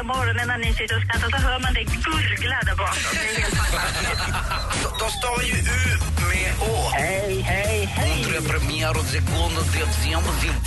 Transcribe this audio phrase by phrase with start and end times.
[0.00, 2.96] hela morgonen när ni sitter och skrattar så hör man det gurgla där bakom.
[3.12, 5.00] Det är helt fantastiskt.
[5.00, 6.90] De stavar ju ut med å.
[6.92, 8.10] Hej, hej, hej!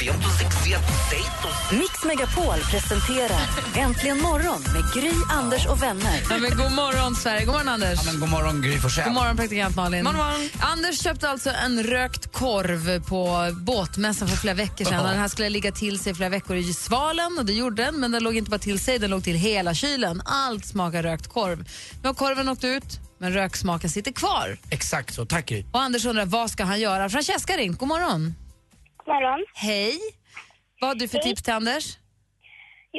[0.03, 1.71] Vivendo sextetos.
[1.71, 3.41] Mix Megapol presenterar
[3.75, 6.21] Äntligen morgon med Gry, Anders och vänner.
[6.29, 7.45] Ja, men god morgon, Sverige.
[7.45, 7.99] God morgon, Anders.
[8.05, 9.03] Ja, men god morgon, Gry Forssell.
[9.03, 10.07] God morgon, praktikant Malin.
[10.59, 15.03] Anders köpte alltså en rökt korv på båtmässan för flera veckor sedan.
[15.03, 18.11] Den här skulle ligga till sig flera veckor i svalen och det gjorde den, men
[18.11, 20.21] den låg inte bara till sig, den låg till hela kylen.
[20.25, 21.57] Allt smakar rökt korv.
[22.01, 24.57] Nu har korven åkt ut, men röksmaken sitter kvar.
[24.71, 25.51] Exakt så, tack.
[25.73, 27.09] Och Anders undrar, vad ska han göra?
[27.09, 28.21] Francesca ringt, god morgon.
[28.97, 29.45] God morgon.
[29.53, 29.99] Hej.
[30.79, 31.85] Vad har du för tips till Anders?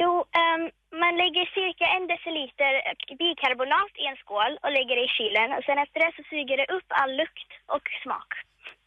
[0.01, 0.63] Jo, ehm,
[1.03, 2.73] man lägger cirka en deciliter
[3.21, 5.49] bikarbonat i en skål och lägger det i kylen.
[5.57, 8.29] Och sen efter det så suger det upp all lukt och smak.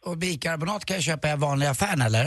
[0.07, 2.25] Och bikarbonat kan jag köpa i vanliga affären eller?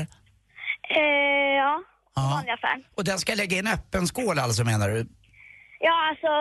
[2.17, 2.79] Vanliga affär.
[2.97, 5.07] Och den ska lägga i en öppen skål alltså menar du?
[5.81, 6.33] Ja, alltså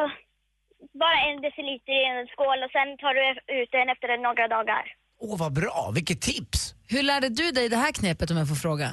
[0.99, 3.21] bara en deciliter i en skål och sen tar du
[3.61, 4.83] ut den efter några dagar.
[5.19, 6.73] Åh vad bra, vilket tips!
[6.87, 8.85] Hur lärde du dig det här knepet om jag får fråga?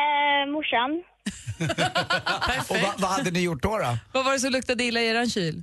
[0.00, 1.02] Eh, morsan.
[2.70, 3.78] Och vad, vad hade ni gjort då?
[3.78, 3.98] då?
[4.12, 5.62] Vad var det som luktade illa i eran kyl?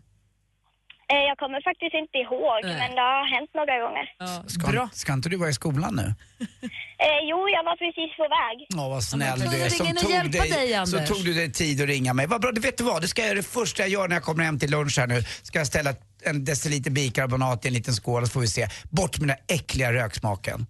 [1.14, 2.78] Eh, jag kommer faktiskt inte ihåg, Nej.
[2.82, 4.06] men det har hänt några gånger.
[4.50, 4.90] Ska, Bra.
[4.94, 6.08] ska inte du vara i skolan nu?
[7.02, 8.68] Eh, jo, jag var precis på väg.
[8.76, 11.88] Åh vad snäll du är som tog, dig, dig, så tog du dig tid att
[11.88, 12.28] ringa mig.
[12.28, 13.02] Vad bra, du vet du vad?
[13.02, 15.08] Det ska jag göra det första jag gör när jag kommer hem till lunch här
[15.08, 15.24] nu.
[15.42, 15.94] Ska jag ställa
[16.24, 18.68] en deciliter bikarbonat i en liten skål så får vi se.
[18.90, 20.66] Bort med den äckliga röksmaken.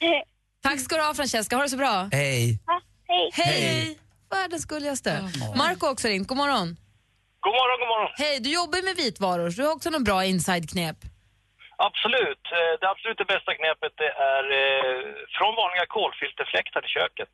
[0.62, 2.08] Tack ska du ha Francesca, ha det så bra.
[2.12, 2.58] Hej!
[2.66, 3.30] ja, hej.
[3.32, 3.98] Hej!
[4.30, 5.30] Världens gulligaste.
[5.56, 6.76] Marco har också ringt, god morgon.
[7.44, 8.10] God morgon, god morgon.
[8.24, 10.98] Hej, du jobbar ju med vitvaror, så du har också någon bra inside-knep.
[11.88, 12.44] Absolut.
[12.58, 15.00] Eh, Det absolut det bästa knepet det är eh,
[15.36, 17.32] från vanliga kolfilterfläktar i köket.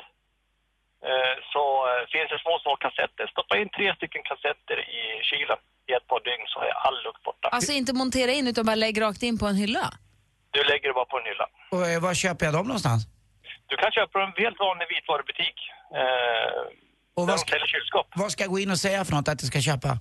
[1.09, 1.62] Eh, så
[2.12, 3.25] finns det små, små kassetter.
[3.34, 5.60] Stoppa in tre stycken kassetter i kylen
[5.91, 7.47] i ett par dygn så är all lukt borta.
[7.56, 9.84] Alltså inte montera in utan bara lägg rakt in på en hylla.
[10.56, 11.47] Du lägger det bara på en hylla.
[11.75, 13.00] Och var köper jag dem någonstans?
[13.71, 15.56] Du kan köpa dem i en helt vanlig vitvarubutik.
[17.20, 18.06] Och vad ska, kylskåp.
[18.14, 19.98] vad ska jag gå in och säga för något att jag ska köpa?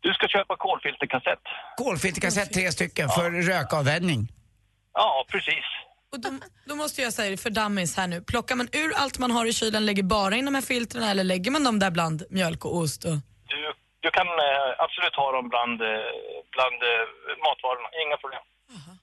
[0.00, 1.44] Du ska köpa kolfilterkassett.
[1.76, 4.28] Kolfilterkassett, tre stycken, för rökavvänjning.
[4.94, 5.64] Ja, precis.
[6.12, 6.30] Och då,
[6.68, 8.22] då måste jag säga för dummies här nu.
[8.22, 11.24] Plockar man ur allt man har i kylen, lägger bara in de här filtrerna eller
[11.24, 13.04] lägger man dem där bland mjölk och ost?
[13.04, 13.16] Och...
[13.52, 15.88] Du, du kan eh, absolut ha dem bland, eh,
[16.54, 17.04] bland eh,
[17.46, 17.88] matvarorna.
[18.06, 18.42] Inga problem.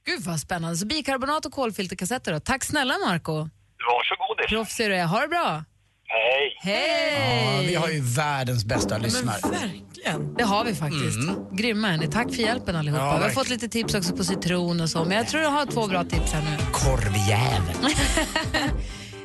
[0.06, 0.76] Gud vad spännande.
[0.78, 2.40] Så bikarbonat och kolfilterkassetter då.
[2.40, 3.50] Tack snälla Marco.
[3.88, 4.38] Varsågod.
[4.50, 5.06] Proffs är du är.
[5.06, 5.64] Ha det bra.
[6.12, 6.58] Hej.
[6.74, 7.56] Hej!
[7.56, 9.38] Ja, vi har ju världens bästa lyssnare.
[9.52, 10.34] Verkligen.
[10.34, 11.20] Det har vi faktiskt.
[11.52, 12.08] Grymma är ni.
[12.08, 13.04] Tack för hjälpen allihopa.
[13.04, 15.50] Ja, vi har fått lite tips också på citron och så, men jag tror jag
[15.52, 16.58] har två bra tips här nu.
[16.72, 17.76] Korvjävel.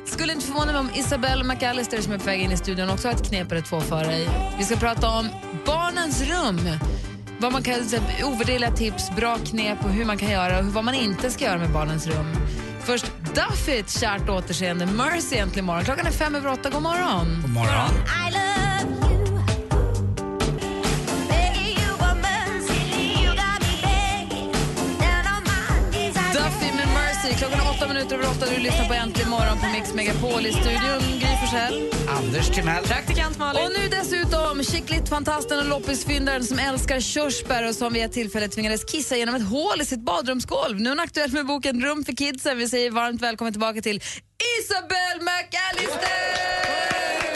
[0.05, 3.07] Skulle inte förvåna mig om Isabelle McAllister som är på väg in i studion också
[3.07, 4.29] har ett knep eller två för dig.
[4.57, 5.27] Vi ska prata om
[5.65, 6.59] barnens rum.
[7.39, 7.75] Vad man kan,
[8.23, 11.57] ovärderliga tips, bra knep och hur man kan göra och vad man inte ska göra
[11.57, 12.25] med barnens rum.
[12.85, 14.85] Först Duffy, ett kärt återseende.
[14.85, 15.83] Mercy äntligen morgon.
[15.83, 16.69] Klockan är fem över åtta.
[16.69, 17.41] God morgon.
[17.41, 17.89] God morgon.
[18.25, 18.64] Duffy
[27.25, 27.37] Mercy.
[27.37, 28.45] Klockan är åtta minuter över åtta.
[28.55, 31.19] Du lyssnar på Äntligen morgon på Mix Megapol i studion.
[31.19, 31.91] Gry Forssell.
[32.07, 32.83] Anders Timell.
[32.83, 33.63] Praktikant Malin.
[33.63, 38.85] Och nu dessutom Chicklit-fantasten och loppisfyndaren som älskar körsbär och som vid ett tillfälle tvingades
[38.85, 40.79] kissa genom ett hål i sitt badrumsgolv.
[40.79, 42.57] Nu är hon aktuell med boken Rum för kidsen.
[42.57, 44.01] Vi säger varmt välkommen tillbaka till
[44.59, 47.34] Isabelle McAllister!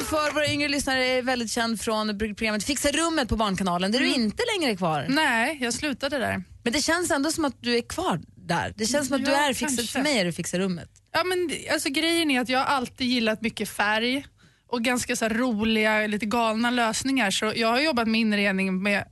[0.00, 3.98] Som för våra yngre lyssnare är väldigt känd från programmet Fixa rummet på Barnkanalen där
[3.98, 5.06] du inte längre är kvar.
[5.08, 6.42] Nej, jag slutade där.
[6.64, 8.72] Men det känns ändå som att du är kvar där.
[8.76, 9.88] Det känns som att du Ja, är fixad.
[9.88, 10.88] För mig är du Fixa rummet.
[11.12, 14.26] Ja, men, alltså, grejen är att jag har alltid gillat mycket färg
[14.68, 17.30] och ganska så här, roliga, lite galna lösningar.
[17.30, 19.04] Så jag har jobbat med inredning med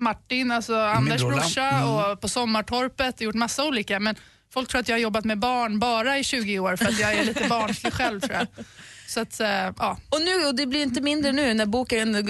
[0.00, 1.88] Martin, alltså Anders brorsa, Mm.
[1.88, 4.00] och på Sommartorpet, gjort massa olika.
[4.00, 4.16] Men
[4.52, 7.12] folk tror att jag har jobbat med barn bara i 20 år för att jag
[7.14, 8.46] är lite barnslig själv tror jag.
[9.12, 9.98] Så att, eh, ja.
[10.08, 12.22] Och, nu, och det blir inte mindre nu när boken eh,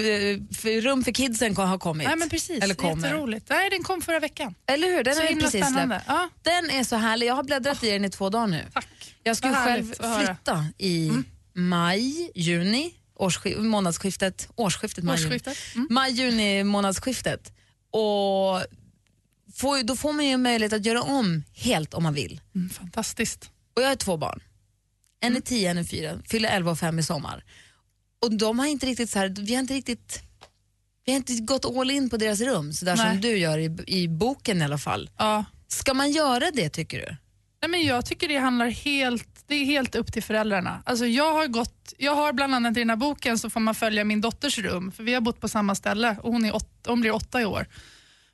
[0.55, 2.07] för Rum för kidsen har kommit.
[2.07, 3.07] Nej men precis, Eller kommer.
[3.07, 3.49] jätteroligt.
[3.49, 4.55] Nej, den kom förra veckan.
[4.67, 5.03] Eller hur?
[5.03, 6.03] Den Så himla precis släppt.
[6.07, 6.29] Ja.
[6.41, 7.27] Den är så härlig.
[7.27, 8.65] Jag har bläddrat i den i två dagar nu.
[8.73, 9.15] Tack.
[9.23, 9.93] Jag Vad själv.
[10.03, 10.19] Mm.
[10.25, 11.11] flytta i
[11.53, 15.27] maj, juni årsskif- månadsskiftet, årsskiftet, maj, juni.
[15.29, 15.57] Årsskiftet.
[15.75, 15.87] Mm.
[15.89, 17.53] maj-juni månadsskiftet.
[17.91, 18.61] Och
[19.55, 22.41] får, då får man ju möjlighet att göra om helt om man vill.
[22.55, 23.49] Mm, fantastiskt.
[23.75, 24.39] Och jag har två barn.
[25.23, 27.43] En är 10, en är 4, fyller 11 och 5 i sommar.
[28.21, 30.23] Och de har inte riktigt så här, vi har inte riktigt
[31.05, 33.11] vi har inte gått all in på deras rum, så där Nej.
[33.11, 35.09] som du gör i, i boken i alla fall.
[35.17, 35.45] Ja.
[35.67, 37.15] Ska man göra det tycker du?
[37.61, 40.83] Nej, men jag tycker det handlar helt, det är helt upp till föräldrarna.
[40.85, 43.75] Alltså jag, har gått, jag har bland annat i den här boken så får man
[43.75, 46.69] följa min dotters rum, för vi har bott på samma ställe och hon, är åt,
[46.87, 47.67] hon blir åtta i år.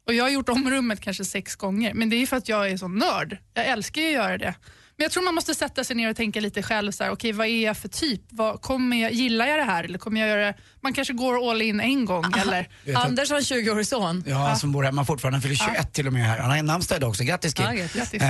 [0.08, 2.72] Och Jag har gjort om rummet kanske sex gånger, men det är för att jag
[2.72, 3.38] är så nörd.
[3.54, 4.56] Jag älskar ju att göra det.
[5.00, 7.32] Men jag tror man måste sätta sig ner och tänka lite själv, så här, okej
[7.32, 8.22] vad är jag för typ?
[8.30, 9.84] Vad, kommer jag, gillar jag det här?
[9.84, 10.54] Eller kommer jag göra?
[10.82, 12.26] Man kanske går all in en gång.
[12.38, 14.24] Eller, Anders har en 20-årig son.
[14.28, 15.36] Ja, som bor hemma fortfarande.
[15.36, 16.40] Han fyller 21 till och med här.
[16.40, 17.24] Han har en namnsdag idag också.
[17.24, 17.66] Grattis Kid.
[17.66, 18.14] Ja, grattis.
[18.22, 18.28] Eh,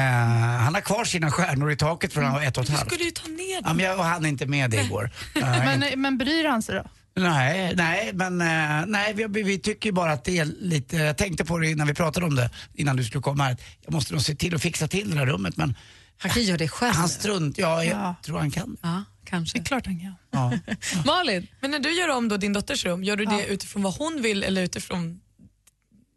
[0.59, 2.91] han har kvar sina stjärnor i taket från han var ett och ett Du halvt.
[2.91, 3.77] skulle ju ta ner Ja, dem.
[3.77, 5.11] men jag hann inte med det igår.
[5.33, 6.83] Men, men bryr han sig då?
[7.15, 11.17] Nej, nej, men eh, nej, vi, vi, tycker ju bara att det är lite, jag
[11.17, 14.13] tänkte på det innan vi pratade om det, innan du skulle komma här, jag måste
[14.13, 15.75] nog se till att fixa till det här rummet men
[16.21, 16.93] Han kan göra det själv.
[16.95, 18.15] han strunt, ja, jag Ja.
[18.23, 18.77] tror han kan.
[18.81, 19.57] Ja, kanske.
[19.57, 20.15] Det är klart han kan.
[20.31, 20.51] Ja.
[21.05, 21.47] Malin?
[21.61, 24.21] Men när du gör om då din dotters rum, gör du det utifrån vad hon
[24.21, 25.19] vill eller utifrån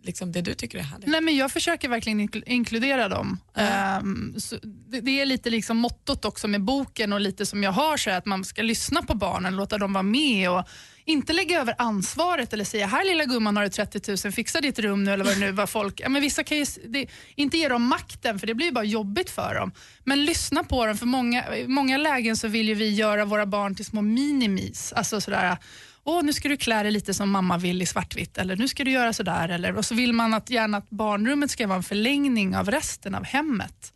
[0.03, 1.09] liksom, det du tycker är härligt?
[1.09, 3.39] Nej, men jag försöker verkligen inkl- inkludera dem.
[3.57, 7.73] Ehm, så det, det är lite liksom mottot också med boken och lite som jag
[7.73, 10.65] har så att man ska lyssna på barnen, låta dem vara med och
[11.05, 14.79] inte lägga över ansvaret eller säga här lilla gumman har du 30 000, fixa ditt
[14.79, 16.01] rum nu eller vad det nu var folk.
[16.01, 18.85] Ja, men vissa kan ju det, inte ge dem makten för det blir ju bara
[18.85, 19.73] jobbigt för dem.
[20.05, 23.47] Men lyssna på dem för många, i många lägen så vill ju vi göra våra
[23.47, 24.93] barn till små minimis.
[24.93, 25.57] Alltså sådär
[26.05, 28.85] Åh, nu ska du klä dig lite som mamma vill i svartvitt eller nu ska
[28.85, 29.49] du göra sådär.
[29.49, 33.15] Eller, och så vill man att gärna att barnrummet ska vara en förlängning av resten
[33.15, 33.93] av hemmet.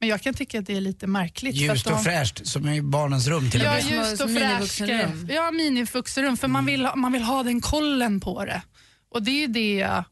[0.00, 1.56] Men jag kan tycka att det är lite märkligt.
[1.56, 3.82] för Ljust att och de- fräscht som är barnens rum till och Ja, med.
[3.84, 4.80] Som ljust och fräscht.
[5.28, 6.36] Ja, minivuxenrum.
[6.36, 8.62] För man, vill, ha- man vill ha den kollen på det.
[9.10, 10.04] Och det är ju det jag...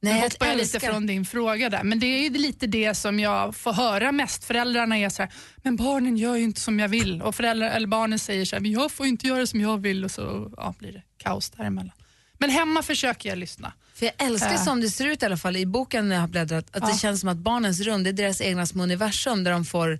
[0.00, 1.82] Nej, jag hoppar jag lite från din fråga där.
[1.84, 4.44] Men det är ju lite det som jag får höra mest.
[4.44, 7.22] Föräldrarna är så här, men barnen gör ju inte som jag vill.
[7.22, 10.04] Och föräldrar, eller barnen säger så här, men jag får inte göra som jag vill.
[10.04, 11.92] Och så ja, blir det kaos däremellan.
[12.38, 13.72] Men hemma försöker jag lyssna.
[13.94, 14.64] För jag älskar Äh.
[14.64, 16.88] som det ser ut i alla fall i boken när jag har bläddrat, att det
[16.90, 16.98] Ja.
[16.98, 19.98] känns som att barnens rum, det är deras egna små universum där de får,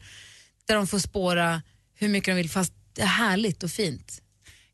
[0.67, 1.63] där de får spåra
[1.95, 4.23] hur mycket de vill fast det är härligt och fint.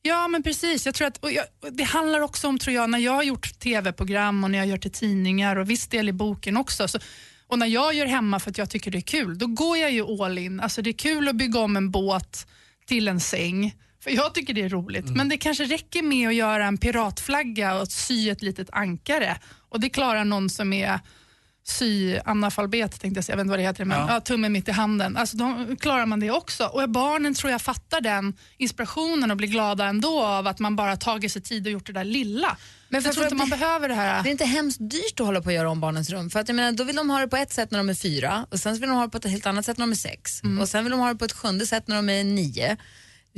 [0.06, 0.86] Ja, men precis.
[0.86, 3.58] Jag tror att, och jag, det handlar också om, tror jag, när jag har gjort
[3.58, 6.88] tv-program och när jag gör till tidningar och viss del i boken också.
[6.88, 6.98] Så,
[7.46, 9.92] och när jag gör hemma för att jag tycker det är kul, då går jag
[9.92, 10.60] ju all in.
[10.60, 12.46] Alltså det är kul att bygga om en båt
[12.86, 13.74] till en säng.
[14.00, 15.10] För jag tycker det är roligt.
[15.16, 19.36] Men det kanske räcker med att göra en piratflagga och sy ett litet ankare.
[19.68, 21.00] Och det klarar någon som är
[21.66, 24.06] sy-analfabet, tänkte jag säga, jag vet inte vad det heter, men Ja.
[24.14, 24.20] ja.
[24.20, 25.16] tummen mitt i handen.
[25.16, 26.64] Alltså, då klarar man det också.
[26.64, 30.96] Och barnen tror jag fattar den inspirationen och blir glada ändå av att man bara
[30.96, 32.56] tagit sig tid och gjort det där lilla.
[32.88, 34.22] Men jag tror inte man behöver det här.
[34.22, 36.30] Det är inte hemskt dyrt att hålla på att göra om barnens rum.
[36.30, 37.94] För att jag menar, då vill de ha det på ett sätt när de är
[37.94, 39.96] fyra och sen vill de ha det på ett helt annat sätt när de är
[39.96, 40.58] sex Mm.
[40.60, 42.76] och sen vill de ha det på ett sjunde sätt när de är nio.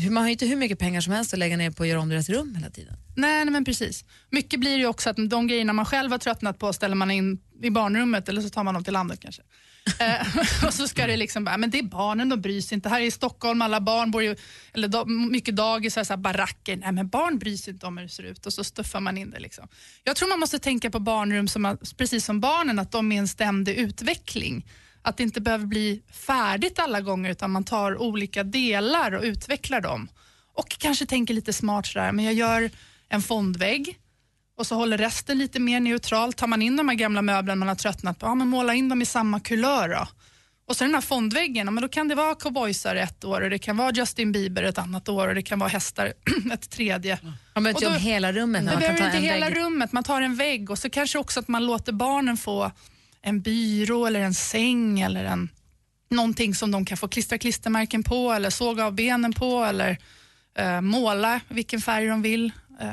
[0.05, 2.01] Man har ju inte hur mycket pengar som helst att lägga ner på att göra
[2.01, 2.95] om deras rum hela tiden.
[3.17, 4.05] Nej, nej men precis.
[4.31, 7.39] Mycket blir ju också att de grejerna man själv har tröttnat på ställer man in
[7.63, 9.43] i barnrummet eller så tar man dem till landet kanske.
[9.99, 12.89] Eh, och så ska det liksom bara, men det är barnen, de bryr sig inte.
[12.89, 14.37] Här i Stockholm, alla barn bor ju,
[14.75, 16.77] eller da, mycket dagis, så här, så här, baracker.
[16.77, 19.19] Nej men barn bryr sig inte om hur det ser ut och så stuffar man
[19.19, 19.41] in det.
[19.41, 19.69] Liksom.
[20.05, 23.29] Jag tror man måste tänka på barnrum som, precis som barnen, att de är en
[23.29, 24.65] ständig utveckling.
[25.07, 29.81] Att det inte behöver bli färdigt alla gånger utan man tar olika delar och utvecklar
[29.81, 30.09] dem.
[30.55, 32.71] Och kanske tänker lite smart sådär, men jag gör
[33.09, 33.99] en fondvägg
[34.59, 36.37] och så håller resten lite mer neutralt.
[36.37, 38.89] Tar man in de här gamla möblerna man har tröttnat på, ja, men måla in
[38.89, 40.09] dem i samma kulör då.
[40.69, 43.51] Och så den här fondväggen, ja, men då kan det vara cowboysar ett år och
[43.51, 46.13] det kan vara Justin Bieber ett annat år och det kan vara hästar
[46.53, 47.19] ett tredje.
[47.55, 48.65] Man behöver inte om hela rummet.
[48.65, 49.57] man behöver inte hela vägg.
[49.57, 52.73] rummet, man tar en vägg och så kanske också att man låter barnen få
[53.27, 55.49] en byrå eller en säng eller en,
[56.11, 59.99] någonting som de kan få klistra klistermärken på eller såga av benen på eller
[60.59, 62.53] eh, måla vilken färg de vill.
[62.81, 62.93] Eh,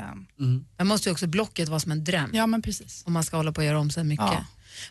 [0.78, 2.30] Man måste ju också blocket vara som en dröm.
[2.32, 3.02] ja men precis.
[3.06, 4.26] om man ska hålla på att göra om så mycket.
[4.26, 4.44] Ja.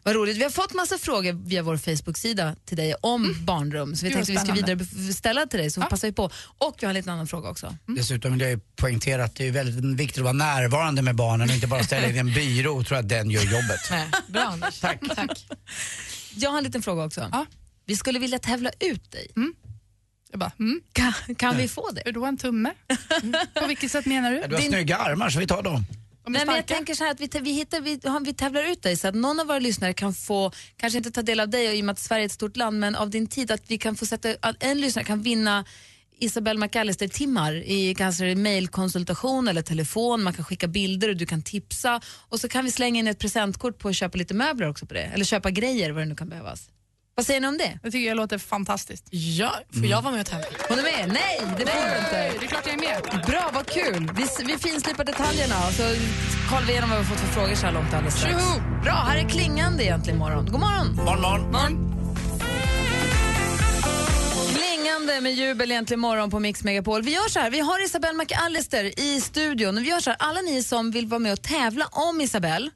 [0.04, 0.38] Vad roligt.
[0.38, 3.96] Vi har fått massa frågor via vår Facebook-sida till dig om barnrum.
[3.96, 4.76] Så vi tänkte att vi ska spännande.
[4.84, 5.86] vidare ställa till dig så Ja.
[5.86, 6.30] passar vi på.
[6.58, 7.76] Och vi har en liten annan fråga också.
[7.88, 11.56] Dessutom vill jag poängtera att det är väldigt viktigt att vara närvarande med barnen och
[11.56, 13.80] inte bara ställa in en byrå och tro att den gör jobbet.
[13.92, 14.80] Nej, bra Anders.
[14.82, 15.00] Tack.
[15.16, 15.46] Tack.
[16.36, 17.30] Jag har en liten fråga också.
[17.32, 17.46] Ja.
[17.86, 19.28] Vi skulle vilja tävla ut dig.
[20.32, 22.08] Jag bara, mm, Kan, kan vi få det?
[22.08, 22.72] är då en tumme?
[23.62, 24.44] På vilket sätt menar du?
[24.48, 25.86] Du har Din- snygga armar så vi tar dem.
[26.28, 28.98] Nej, men jag tänker så här att vi, vi, hittar, vi, vi tävlar ut dig
[28.98, 31.76] så att någon av våra lyssnare kan få, kanske inte ta del av dig och
[31.76, 33.78] i och med att Sverige är ett stort land, men av din tid att vi
[33.78, 35.66] kan få sätta, att en lyssnare kan vinna
[36.20, 40.24] Isabelle McAllister-timmar i kanske mejlkonsultation eller telefon.
[40.24, 42.02] Man kan skicka bilder och du kan tipsa.
[42.30, 44.94] Och så kan vi slänga in ett presentkort på att köpa lite möbler också på
[44.94, 45.02] det.
[45.04, 46.70] Eller köpa grejer, vad det nu kan behövas.
[47.16, 47.80] Vad säger ni om det?
[47.84, 49.08] Jag tycker det låter fantastiskt.
[49.12, 50.46] Ja, får jag vara med och tävla?
[50.70, 51.08] Hon är med?
[51.08, 52.40] Nej, det får du inte.
[52.40, 53.26] Det är klart jag är med.
[53.26, 54.12] Bra, vad kul.
[54.18, 55.84] Vi, vi finslipar detaljerna och så
[56.50, 58.36] kollar vi igenom vad vi har fått för frågor så här långt alldeles strax.
[58.36, 58.82] Tjoho!
[58.84, 60.46] Bra, här är klingande egentligen imorgon.
[60.46, 60.96] God morgon.
[60.96, 61.52] Morgon, morgon.
[61.52, 61.94] morgon.
[64.56, 67.02] Klingande med jubel egentligen morgon på Mix Megapol.
[67.02, 69.76] Vi gör så här, vi har Isabelle McAllister i studion.
[69.76, 72.70] Vi gör så här, alla ni som vill vara med och tävla om Isabelle,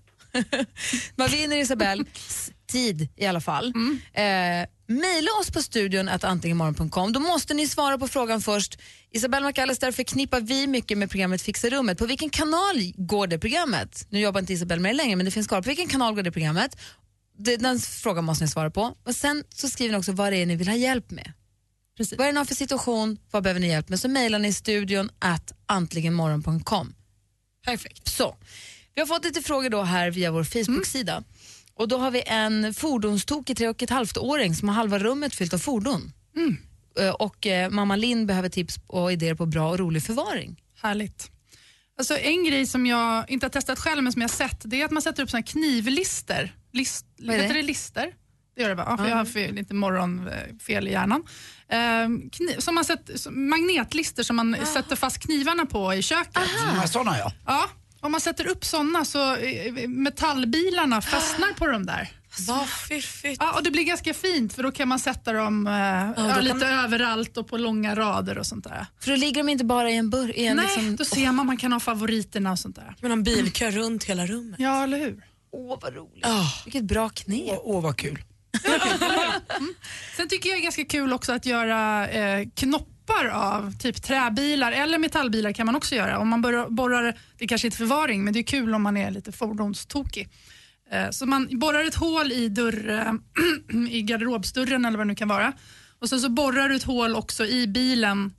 [1.15, 2.07] man vinner Isabelles
[2.67, 3.73] tid i alla fall.
[4.13, 4.23] Eh,
[4.89, 7.13] Maila oss på studion att antligenmorgon.com.
[7.13, 8.79] Då måste ni svara på frågan först.
[9.11, 11.97] Isabelle McAllister förknippar vi mycket med programmet Fixa rummet.
[11.97, 14.05] På vilken kanal går det programmet?
[14.09, 15.61] Nu jobbar inte Isabelle med det längre men det finns kvar.
[15.61, 16.77] På vilken kanal går det programmet?
[17.37, 18.95] Det, den frågan måste ni svara på.
[19.03, 21.33] Och Sen så skriver ni också vad det är ni vill ha hjälp med.
[22.17, 23.17] Vad är det för situation?
[23.31, 23.99] Vad behöver ni hjälp med?
[23.99, 26.93] Så mejlar ni studion att antligenmorgon.com.
[27.65, 28.07] Perfekt.
[28.07, 28.35] Så.
[28.95, 31.23] Vi har fått lite frågor då här via vår Facebook-sida.
[31.77, 35.53] Och då har vi en fordonstokig tre och ett halvt-åring som har halva rummet fyllt
[35.53, 36.11] av fordon.
[36.99, 40.61] Eh, Och eh, mamma Linn behöver tips och idéer på bra och rolig förvaring.
[40.81, 41.31] Härligt.
[41.97, 44.81] Alltså en grej som jag inte har testat själv men som jag har sett det
[44.81, 46.55] är att man sätter upp såna här knivlister.
[46.73, 47.61] List, Vad är heter det?
[47.61, 48.13] det lister?
[48.55, 48.85] Det gör det va?
[48.89, 51.23] Ja, för jag har fel, lite morgonfel i hjärnan.
[51.69, 56.31] Ehm, kniv, som man sätter, som magnetlister som man sätter fast knivarna på i köket.
[56.35, 56.75] Ja.
[57.45, 62.11] Ja, om man sätter upp såna så eh, metallbilarna fastnar på de där.
[62.47, 63.37] Vad fiffigt.
[63.39, 65.73] Ja, och det blir ganska fint för då kan man sätta dem eh,
[66.27, 68.85] ja, lite man- överallt och på långa rader och sånt där.
[68.99, 70.35] För då ligger de inte bara i en burk.
[70.37, 72.95] Nej, liksom, då ser man man kan ha favoriterna och sånt där.
[73.01, 74.59] Men en bilkö runt hela rummet.
[74.59, 75.23] Ja, eller hur?
[75.51, 76.25] Åh, vad roligt.
[76.25, 76.53] Ah.
[76.65, 77.43] Vilket bra knep.
[77.49, 78.23] Åh, åh, vad kul.
[80.17, 82.47] Sen tycker jag det är ganska kul också att göra eh,
[83.07, 86.19] knoppar av typ träbilar eller metallbilar kan man också göra.
[86.19, 89.11] Om man borrar, borrar, det kanske inte förvaring, men det är kul om man är
[89.11, 90.29] lite fordonstokig.
[90.91, 93.13] Eh, så man borrar ett hål i, dörr, eh,
[93.89, 95.53] i garderobsdörren eller vad det nu kan vara.
[95.99, 98.33] Och sen så borrar du ett hål också i bilen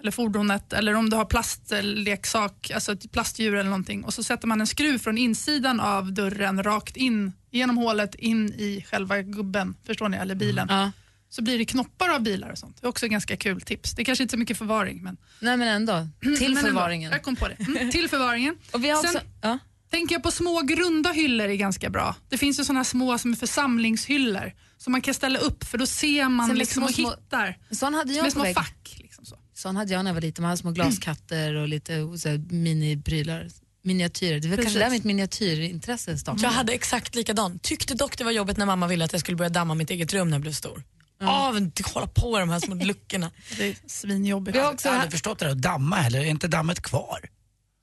[0.00, 4.48] eller fordonet eller om du har plastleksak, alltså ett plastdjur eller någonting och så sätter
[4.48, 9.74] man en skruv från insidan av dörren rakt in genom hålet in i själva gubben,
[9.86, 10.70] förstår ni, eller bilen.
[10.70, 10.90] Mm.
[11.34, 12.76] Så blir det knoppar av bilar och sånt.
[12.80, 13.92] Det är också ganska kul tips.
[13.94, 16.60] Det är kanske inte så mycket förvaring men Nej men ändå, till men ändå.
[16.60, 17.12] förvaringen.
[17.12, 17.56] Jag kom på det.
[17.60, 18.56] Mm, till förvaringen.
[18.72, 19.58] Och vi har också, Sen ja.
[19.90, 22.16] tänker jag på små grunda hyllor är ganska bra.
[22.28, 25.86] Det finns ju sådana små som är församlingshyllor som man kan ställa upp för då
[25.86, 27.58] ser man Som är liksom små, och hittar.
[27.70, 28.54] Sån hade Som jag är på små väggen.
[28.54, 28.96] fack.
[28.98, 29.38] Liksom så.
[29.54, 30.42] Sån hade jag när jag var liten.
[30.42, 33.48] Man hade små glaskatter och lite här, miniprylar.
[33.84, 34.40] Miniatyrer.
[34.40, 34.80] Det var kanske Precis.
[34.80, 36.42] där mitt miniatyrintresse startade.
[36.42, 37.62] Jag hade exakt likadant.
[37.62, 40.12] Tyckte dock det var jobbigt när mamma ville att jag skulle börja damma mitt eget
[40.12, 40.82] rum när jag blev stor.
[41.28, 43.30] Av att hålla på i de här små luckorna.
[43.56, 44.58] Det är svinjobbigt.
[44.58, 46.20] Har också Jag har här, aldrig förstått det där att damma heller.
[46.20, 47.20] Är inte dammet kvar?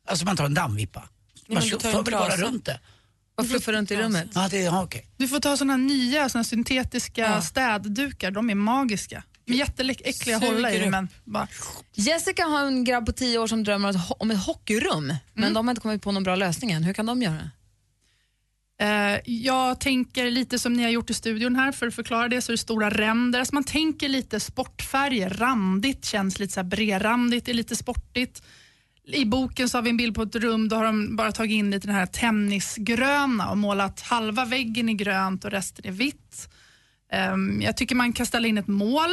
[0.07, 1.09] Alltså man tar en dammvippa.
[1.47, 2.79] Man tjuffar en väl bara runt det?
[3.37, 4.27] och fluffa runt i rummet.
[4.33, 5.07] Ja, det, ja, okej.
[5.17, 7.41] Du får ta såna nya såna syntetiska Ja.
[7.41, 8.31] städdukar.
[8.31, 9.23] De är magiska.
[9.45, 11.47] De är jätteäckliga att hålla i men bara,
[11.93, 15.03] Jessica har en grabb på tio år som drömmer om ett ho- om ett hockeyrum.
[15.03, 15.15] Mm.
[15.33, 16.83] Men de har inte kommit på någon bra lösning än.
[16.83, 17.49] Hur kan de göra?
[18.81, 22.41] Eh, jag tänker lite som ni har gjort i studion här för att förklara det
[22.41, 23.39] så är det stora ränder.
[23.39, 28.43] Alltså man tänker lite sportfärger, randigt känns lite så här bredrandigt, det är lite sportigt.
[29.07, 31.51] I boken så har vi en bild på ett rum, då har de bara tagit
[31.51, 36.49] in lite den här tennisgröna och målat halva väggen i grönt och resten i vitt.
[37.11, 39.09] Ehm, jag tycker man kan ställa in ett mål.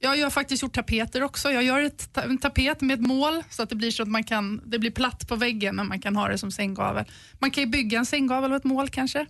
[0.00, 1.50] Jag har faktiskt gjort tapeter också.
[1.52, 4.08] Jag gör ett, ta- en tapet med ett mål så att det blir så att
[4.08, 7.04] man kan, det blir platt på väggen men man kan ha det som sänggavel.
[7.38, 9.26] Man kan ju bygga en sänggavel och ett mål kanske.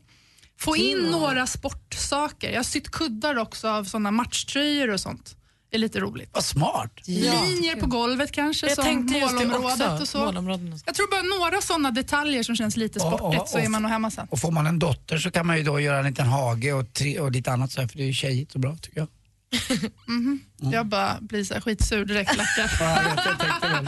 [0.61, 2.51] Få in några sportsaker.
[2.51, 5.35] Jag har sytt kuddar också av såna matchtröjor och sånt.
[5.71, 6.31] Det är lite roligt.
[6.33, 6.93] Vad smart.
[7.07, 10.19] Linjer på golvet kanske Jag som målområdet och så.
[10.19, 10.79] Målområden och.
[10.87, 13.69] Jag tror bara några såna detaljer som känns lite Och- och- sportigt så och- är
[13.69, 14.27] man nog hemma sen.
[14.31, 16.93] Och får man en dotter så kan man ju då göra en liten hage och,
[16.93, 19.09] tre, och lite annat så här, för det är ju tjejigt och bra tycker jag.
[20.73, 22.31] Jag bara blir så här skitsur direkt.
[22.81, 23.85] Ja, jag tänkte väl.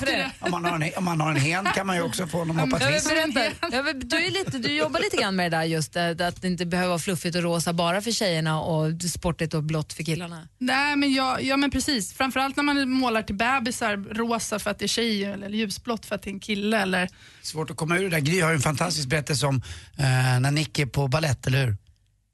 [0.00, 0.30] Det?
[0.40, 2.56] Om man, har en, om man har en hen kan man ju också få honom
[2.58, 3.08] att hoppa twist.
[3.08, 6.66] du, är lite, du jobbar lite grann med det där just det, att det inte
[6.66, 10.48] behöver vara fluffigt och rosa bara för tjejerna och sportigt och blått för killarna.
[10.58, 12.12] Nej, men jag, ja, men precis.
[12.12, 16.14] Framförallt när man målar till bebisar rosa för att det är tjej eller ljusblått för
[16.14, 16.78] att det är en kille.
[16.82, 17.08] Eller,
[17.42, 18.20] Svårt att komma ur det där.
[18.20, 19.62] Gry har ju en fantastisk berättelse om
[19.98, 21.76] eh, när Nick är på ballett, eller hur?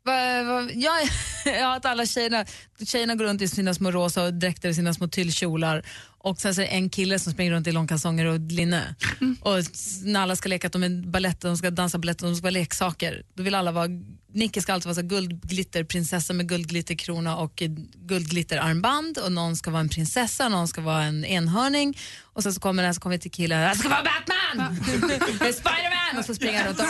[0.05, 0.93] Va, va, vara, ja,
[1.45, 2.45] ja, att alla tjejerna,
[2.89, 5.83] tjejerna går runt i sina små rosa dräkter, sina små tyllkjolar
[6.23, 8.95] och sen så är det en kille som springer runt i långkalsonger och linne.
[9.41, 12.29] Och s- när alla ska leka att de är balett, de ska dansa balett och
[12.29, 13.89] de ska vara leksaker, då vill alla vara
[14.33, 17.63] Nicke ska alltid vara så guldglitterprinsessa med guldglitterkrona och
[17.95, 22.61] guldglitterarmband och någon ska vara en prinsessa, någon ska vara en enhörning och sen så
[22.61, 24.77] kommer den så kommer vi till killen, jag ska vara Batman!
[25.41, 26.19] Det är Spiderman!
[26.19, 26.87] Och så springer han runt och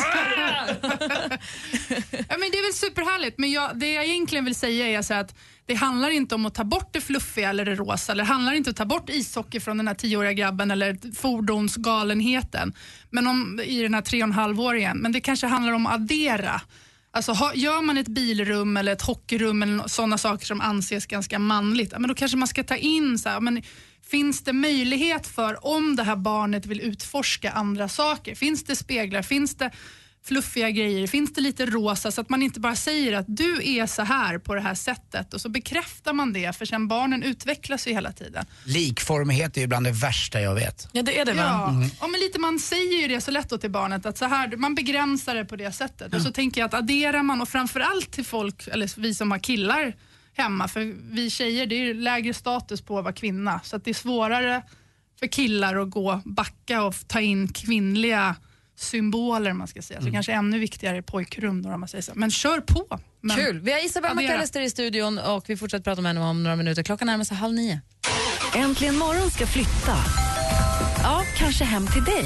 [2.29, 5.15] Ja, men det är väl superhärligt, men jag, det jag egentligen vill säga är så
[5.15, 5.35] att
[5.67, 8.52] det handlar inte om att ta bort det fluffiga eller det rosa, eller det handlar
[8.52, 12.73] inte om att ta bort ishockey från den här tioåriga grabben eller fordonsgalenheten
[13.11, 14.99] men om, i den här tre och en halvåringen.
[14.99, 16.61] Men det kanske handlar om att addera.
[17.12, 21.38] Alltså, ha, gör man ett bilrum eller ett hockeyrum eller sådana saker som anses ganska
[21.38, 23.62] manligt, men då kanske man ska ta in så här, men
[24.11, 29.23] Finns det möjlighet för, om det här barnet vill utforska andra saker, finns det speglar,
[29.23, 29.71] finns det
[30.25, 33.87] fluffiga grejer, finns det lite rosa så att man inte bara säger att du är
[33.87, 35.35] så här på det här sättet?
[35.35, 38.47] Och så bekräftar man det för sen barnen utvecklas ju hela tiden.
[38.65, 40.89] Likformighet är ju bland det värsta jag vet.
[40.93, 43.59] Ja, det är det Ja, ja men lite, man säger ju det så lätt då
[43.59, 46.15] till barnet att så här, man begränsar det på det sättet.
[46.15, 49.39] Och så tänker jag att adderar man och framförallt till folk, eller vi som har
[49.39, 49.97] killar
[50.37, 53.61] hemma, för vi tjejer det är ju lägre status på att vara kvinna.
[53.65, 54.62] Så att det är svårare
[55.19, 58.37] för killar att gå backa och ta in kvinnliga
[58.81, 60.01] symboler man ska säga.
[60.03, 62.13] Så kanske ännu viktigare i pojkrum då om man säger så.
[62.15, 63.01] Men kör på!
[63.21, 63.61] Men Kul!
[63.61, 64.29] Vi har Isabel addera.
[64.29, 66.83] McAllister i studion och vi fortsätter prata med henne om några minuter.
[66.83, 67.81] Klockan närmar sig halv nio.
[68.55, 69.97] Äntligen morgon ska flytta.
[71.03, 72.25] Ja, kanske hem till dig.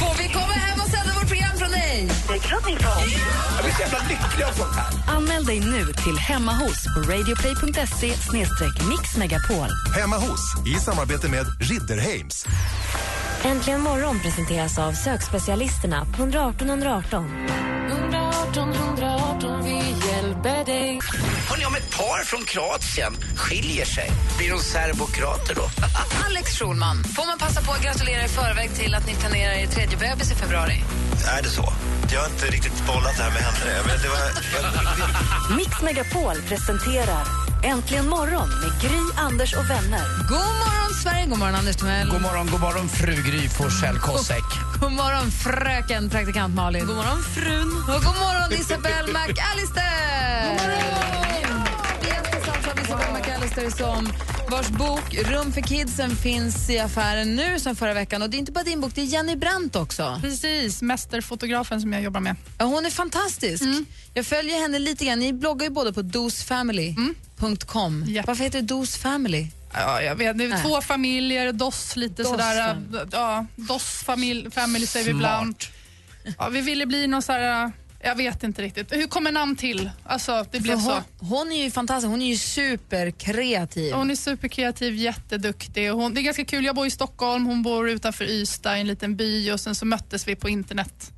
[0.00, 2.08] Får vi komma hem och sända vårt program från dig?
[2.28, 3.02] Det klart ni får.
[3.56, 5.14] Jag blir så jävla lycklig av sånt här.
[5.16, 8.08] Anmäl dig nu till Hemma hos på radioplay.se
[8.88, 9.68] mixmegapol.
[10.00, 12.46] Hemma hos, i samarbete med Ridderheims.
[13.46, 17.46] Äntligen morgon presenteras av sökspecialisterna på 118 118.
[17.90, 19.76] 118 118, vi
[20.08, 21.00] hjälper dig.
[21.48, 25.62] Hörrni, om ett par från Kroatien skiljer sig, blir de serbokrater då?
[26.26, 29.66] Alex Schulman, får man passa på att gratulera i förväg till att ni planerar er
[29.66, 30.84] tredje bebis i februari?
[31.38, 31.72] Är det så?
[32.12, 33.82] Jag har inte riktigt bollat det här med henne.
[33.86, 35.56] Men det var...
[35.56, 40.28] Mix Megapol presenterar Äntligen morgon med Gry, Anders och vänner.
[40.28, 42.08] God morgon Sverige, god morgon Anders Timell.
[42.10, 44.44] God morgon, god morgon fru Gry Forssell Kosek.
[44.80, 46.86] God morgon fröken praktikant Malin.
[46.86, 47.68] God morgon frun.
[47.88, 50.48] Och god morgon Isabel McAllister.
[50.48, 51.60] God morgon.
[52.02, 54.12] Vi gästas alltså av Isabel McAllister som
[54.50, 58.22] vars bok Rum för kidsen finns i affären nu som förra veckan.
[58.22, 60.18] Och det är inte bara din bok, det är Jenny Brandt också.
[60.22, 62.36] Precis, mästerfotografen som jag jobbar med.
[62.58, 63.64] Ja, hon är fantastisk.
[64.14, 65.18] Jag följer henne lite grann.
[65.18, 66.02] Ni bloggar ju båda på
[67.40, 68.04] dosfamily.com.
[68.26, 69.46] Varför heter det Dos Family?
[69.72, 70.38] Ja, jag vet.
[70.38, 70.62] Det är Nej.
[70.62, 72.82] två familjer, DOS lite DOS, sådär.
[73.12, 75.56] Ja, DOS familj, family säger vi ibland.
[76.38, 77.72] Ja, vi ville bli någon sådär,
[78.02, 78.92] jag vet inte riktigt.
[78.92, 79.90] Hur kommer namn till?
[80.04, 80.92] Alltså, det blev För så.
[80.92, 82.08] hon, hon är ju fantastisk.
[82.08, 83.92] Hon är ju superkreativ.
[83.92, 85.90] Hon är superkreativ, jätteduktig.
[85.90, 88.86] Hon, det är ganska kul, jag bor i Stockholm, hon bor utanför Ystad i en
[88.86, 91.12] liten by och sen så möttes vi på internet.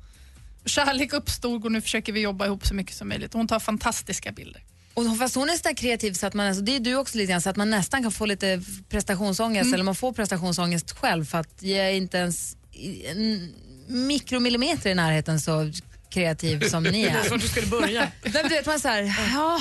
[0.65, 3.33] Kärlek uppstod och nu försöker vi jobba ihop så mycket som möjligt.
[3.33, 4.63] Hon tar fantastiska bilder.
[5.07, 7.31] Och fast hon är så kreativ så att man, alltså, det är du också lite
[7.31, 9.73] grann, så att man nästan kan få lite prestationsångest Mm.
[9.73, 12.57] eller man får prestationsångest själv för att jag inte ens
[13.05, 13.53] en
[13.87, 15.71] mikromillimeter i närheten så
[16.09, 17.23] kreativ som ni är.
[17.23, 18.01] Det så du skulle börja.
[18.01, 19.59] Nej, men du vet, man är så här, ja,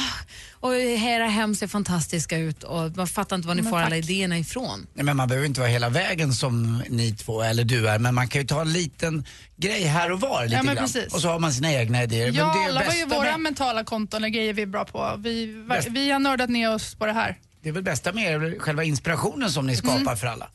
[0.61, 3.87] och era hem ser fantastiska ut och man fattar inte var ni Men får tack.
[3.87, 4.87] alla idéerna ifrån.
[4.95, 8.15] Nej, men man behöver inte vara hela vägen som ni två eller du är, men
[8.15, 9.25] man kan ju ta en liten
[9.57, 10.85] grej här och var lite Ja, men grann.
[10.85, 11.15] precis.
[11.15, 12.33] Och så har man sina egna idéer.
[12.33, 14.85] Ja, men det alla har ju våra med, mentala konton och grejer vi är bra
[14.85, 15.15] på.
[15.19, 15.89] Vi, Bäst.
[15.89, 17.39] vi har nördat ner oss på det här.
[17.63, 20.17] det är väl bästa med er, själva inspirationen som ni skapar Mm.
[20.17, 20.49] för alla.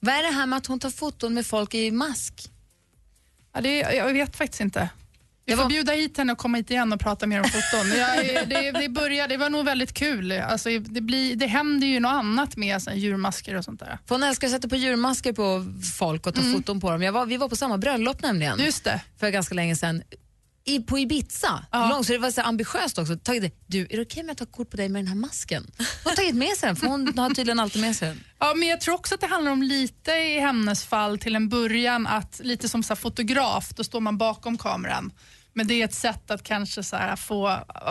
[0.00, 2.34] Vad är det här med att hon tar foton med folk i mask?
[3.54, 4.88] Ja, det, jag vet faktiskt inte.
[5.48, 7.90] Vi Det får bjuda hit henne och komma hit igen och prata mer om foton.
[7.98, 10.32] Jag, det, det, började, det var nog väldigt kul.
[10.32, 13.98] Alltså, det, blir, det händer ju något annat med så här, djurmasker och sånt där.
[14.06, 15.66] För hon älskar att sätta på djurmasker på
[15.98, 17.12] folk och ta foton på dem.
[17.12, 18.52] Var, vi var på samma bröllop nämligen.
[18.52, 18.66] Mm.
[18.66, 19.00] Just det.
[19.20, 20.02] För ganska länge sedan.
[20.64, 21.66] I, på Ibiza.
[21.72, 23.16] Långt, så det var så ambitiöst också.
[23.16, 23.50] Tagit det.
[23.66, 25.66] Du, är det okej om jag tar kort på dig med den här masken?
[25.78, 28.24] Hon har tagit med sig den, för hon har tydligen alltid med sig den.
[28.38, 31.48] Ja, men jag tror också att det handlar om lite i hennes fall till en
[31.48, 35.12] början att lite som så fotograf, då står man bakom kameran.
[35.58, 37.42] Men det är ett sätt att kanske så här, få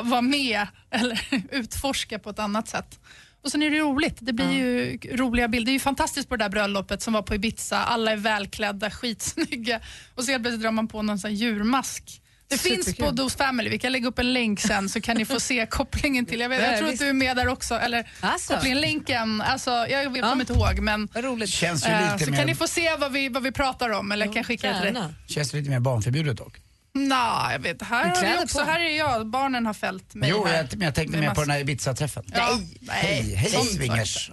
[0.04, 1.20] vara med eller
[1.52, 3.00] utforska på ett annat sätt.
[3.44, 4.18] Och sen är det roligt.
[4.20, 5.66] Det blir ju roliga bilder.
[5.66, 7.78] Det är ju fantastiskt på det där bröllopet som var på Ibiza.
[7.78, 9.80] Alla är välklädda, skitsnygga.
[10.16, 12.22] Och så helt plötsligt drar man på någon sån djurmask.
[12.50, 13.06] Det finns Superkul.
[13.06, 13.70] på Dos Family.
[13.70, 16.40] Vi kan lägga upp en länk sen så kan ni få se kopplingen till.
[16.40, 17.76] Jag, vet, Ja, jag tror att du är med där också.
[17.76, 18.54] Eller Alltså.
[18.54, 19.42] kopplingen, länken.
[19.42, 21.50] Alltså, jag kommer inte ihåg men roligt.
[21.50, 24.12] Känns ju lite så mer- kan ni få se vad vi, vad vi pratar om
[24.12, 25.04] eller kan skicka det till dig.
[25.28, 26.58] Känns lite mer barnförbjudet dock.
[26.98, 27.82] Nej, jag vet.
[27.82, 28.66] Här, har vi också, på.
[28.66, 29.28] här är jag.
[29.30, 32.24] Barnen har fällt mig Jo, jag, men jag tänkte Med mer på den här Ibiza-träffen.
[32.34, 32.60] Ja.
[32.90, 34.32] Hej, hej Sånt swingers.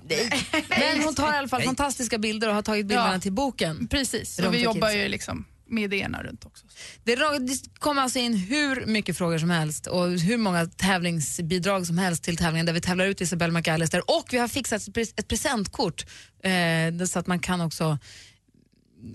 [0.69, 1.67] Men hon tar i alla fall Hej.
[1.67, 3.21] fantastiska bilder och har tagit bilderna Ja.
[3.21, 3.89] till boken.
[3.89, 5.01] Precis, och vi jobbar kidsen.
[5.03, 6.67] ju liksom med idéerna runt också.
[7.05, 11.99] Det det kommer alltså in hur mycket frågor som helst och hur många tävlingsbidrag som
[11.99, 14.83] helst till tävlingen där vi tävlar ut Isabelle McAllister och vi har fixat
[15.17, 16.07] ett presentkort
[16.43, 17.99] eh, så att man kan också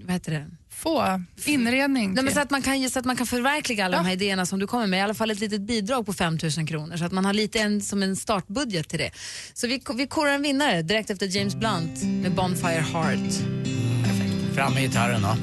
[0.04, 0.50] vad heter det?
[0.80, 2.14] Få inredning.
[2.14, 4.46] Nej, men så, att man kan, så att man kan förverkliga alla de här idéerna
[4.46, 7.06] som du kommer med, i alla fall ett litet bidrag på 5 000 kronor så
[7.06, 9.12] att man har lite en, som en startbudget till det.
[9.54, 13.34] Så vi, vi korar en vinnare direkt efter James Blunt med Bonfire Heart.
[14.56, 15.38] Fram med gitarren då.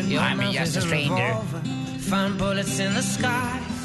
[0.00, 1.36] I'm just a stranger.
[2.00, 3.81] Find bullets in the sky.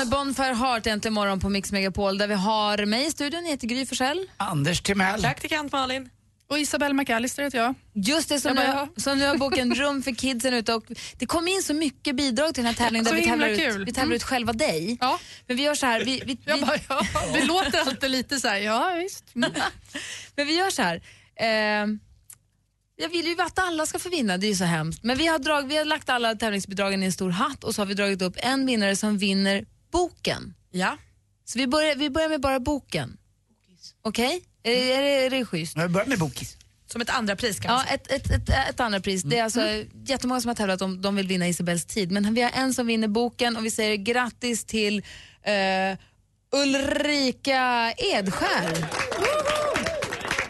[0.00, 3.50] Med Bonfire Heart äntligen morgon på Mix Megapol där vi har mig i studion, jag
[3.50, 4.30] heter Gry Forssell.
[4.36, 5.20] Anders Timell.
[5.20, 6.10] Praktikant Malin.
[6.48, 7.74] Och Isabelle McAllister heter jag.
[7.92, 10.84] Just det, som, Jag bara, nu, som nu har boken Rum för kidsen ute och
[11.18, 13.82] det kom in så mycket bidrag till den här tävlingen där vi tävlar, kul.
[13.82, 14.98] ut, vi tävlar ut själva dig.
[15.00, 15.18] Ja.
[15.46, 18.48] Men vi gör så här, vi, vi, vi, bara, ja, det låter alltid lite så
[18.48, 19.34] här, ja visst.
[19.34, 19.52] Mm.
[20.36, 21.02] men vi gör så här.
[21.36, 21.86] Eh,
[22.96, 25.04] jag vill ju att alla ska få vinna, det är ju så hemskt.
[25.04, 27.80] Men vi har, drag, vi har lagt alla tävlingsbidragen i en stor hatt och så
[27.80, 30.54] har vi dragit upp en vinnare som vinner boken.
[30.70, 30.96] Ja.
[31.44, 33.16] Så vi börjar, vi börjar med bara boken.
[34.02, 34.42] Okej?
[34.62, 35.76] Är, är, det- är det schysst?
[35.76, 36.56] Jag börjar med bokis.
[36.86, 39.22] Som ett andra pris kan man Ja, ett, ett, ett, ett andra pris.
[39.22, 39.60] Det är alltså
[40.04, 42.10] jättemånga som har tävlat om de vill vinna Isabells tid.
[42.12, 44.98] Men vi har en som vinner boken och vi säger grattis till
[45.42, 45.98] eh,
[46.52, 48.86] Ulrika Edskär.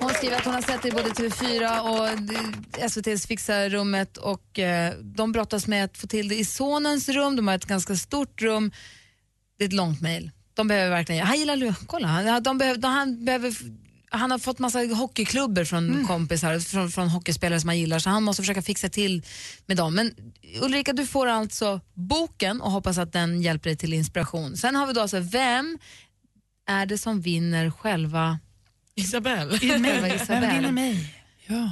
[0.00, 4.16] Hon skriver att hon har sett det i både TV4 och eh, SVTs Fixa rummet
[4.16, 7.36] och eh, de brottas med att få till det i sonens rum.
[7.36, 8.72] De har ett ganska stort rum.
[9.60, 10.30] Det är ett långt mejl.
[10.54, 13.54] De behöver verkligen, han gillar lu- kolla, han, de behöver, de, han behöver
[14.10, 18.22] han har fått massa hockeyklubbor från kompisar, från, från hockeyspelare som han gillar, så han
[18.22, 19.22] måste försöka fixa till
[19.66, 19.94] med dem.
[19.94, 20.14] Men
[20.60, 24.56] Ulrika, du får alltså boken och hoppas att den hjälper dig till inspiration.
[24.56, 25.78] Sen har vi då alltså, vem
[26.68, 28.38] är det som vinner själva
[28.94, 29.58] Isabelle.
[29.62, 30.00] I mig.
[30.00, 31.14] Själva Vem vinner mig?
[31.46, 31.70] Ja.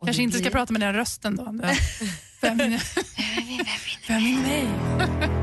[0.00, 1.44] Och Kanske inte ska blir- prata med den rösten då.
[2.40, 2.82] Vem vinner,
[4.08, 5.39] vem vinner mig?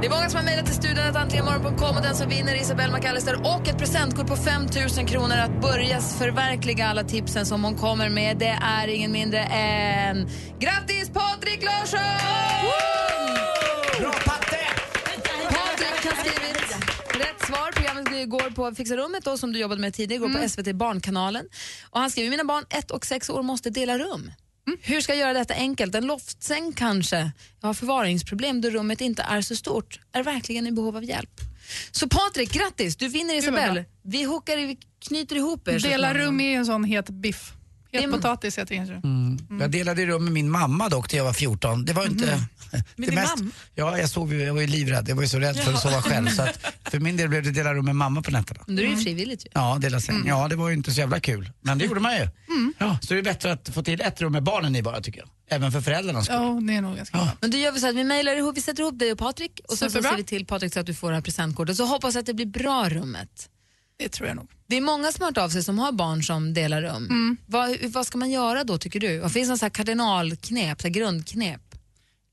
[0.00, 2.60] Det är många som har mejlat till studion att antligenmorgon.com och den som vinner är
[2.60, 4.62] Isabelle McAllister och ett presentkort på 5
[4.96, 8.38] 000 kronor att börja förverkliga alla tipsen som hon kommer med.
[8.38, 10.28] Det är ingen mindre än...
[10.58, 12.00] Grattis Patrik Larsson!
[14.00, 14.56] Bra Patte!
[15.48, 16.76] Patrik har skrivit
[17.14, 17.72] rätt svar.
[17.72, 20.42] Programmet går på Fixa rummet då, som du jobbade med tidigare, går Mm.
[20.42, 21.44] på SVT Barnkanalen.
[21.90, 24.30] Och han skriver, mina barn ett och sex år måste dela rum.
[24.82, 25.94] Hur ska jag göra detta enkelt?
[25.94, 27.32] En loftsäng kanske?
[27.60, 30.00] Jag har förvaringsproblem då rummet inte är så stort.
[30.12, 31.40] Är verkligen i behov av hjälp.
[31.90, 32.96] Så Patrik, grattis!
[32.96, 33.84] Du vinner Isabelle.
[34.02, 35.78] Vi, hookar, vi knyter ihop er.
[35.78, 37.52] Dela rum är en sån het biff.
[37.92, 38.94] Het är- potatis heter det kanske.
[39.08, 39.60] Mm.
[39.60, 41.84] Jag delade rum med min mamma dock när jag var 14.
[41.84, 42.26] Det var inte...
[42.26, 43.50] Med det din mamma?
[43.74, 45.08] Ja, jag, sov, ju- jag var ju livrädd.
[45.08, 46.28] Jag var ju så rädd för att sova själv.
[46.28, 46.58] Så att
[46.90, 48.60] för min del blev det dela rum med mamma på nätterna.
[48.66, 49.48] Men är det ju frivilligt ju.
[49.54, 50.22] Ja, dela säng.
[50.26, 51.50] Ja, det var ju inte så jävla kul.
[51.60, 52.28] Men det gjorde man ju.
[52.78, 55.20] Ja, så det är bättre att få till ett rum med barnen i bara tycker
[55.20, 55.28] jag.
[55.52, 56.36] Även för föräldrarnas skull.
[56.36, 57.28] Ja, det är nog ganska bra.
[57.40, 59.60] Men då gör vi så att vi mejlar ihop, vi sätter ihop dig och Patrik
[59.68, 60.10] och sen så Superbra.
[60.10, 61.76] ser vi till Patrik så att du får det här presentkortet.
[61.76, 63.48] Så hoppas att det blir bra rummet.
[64.00, 64.50] Det tror jag nog.
[64.66, 67.04] Det är många som har hört av sig som har barn som delar rum.
[67.04, 67.36] Mm.
[67.46, 69.22] Vad, vad ska man göra då tycker du?
[69.22, 71.60] Och finns det så här kardinalknep, så här grundknep?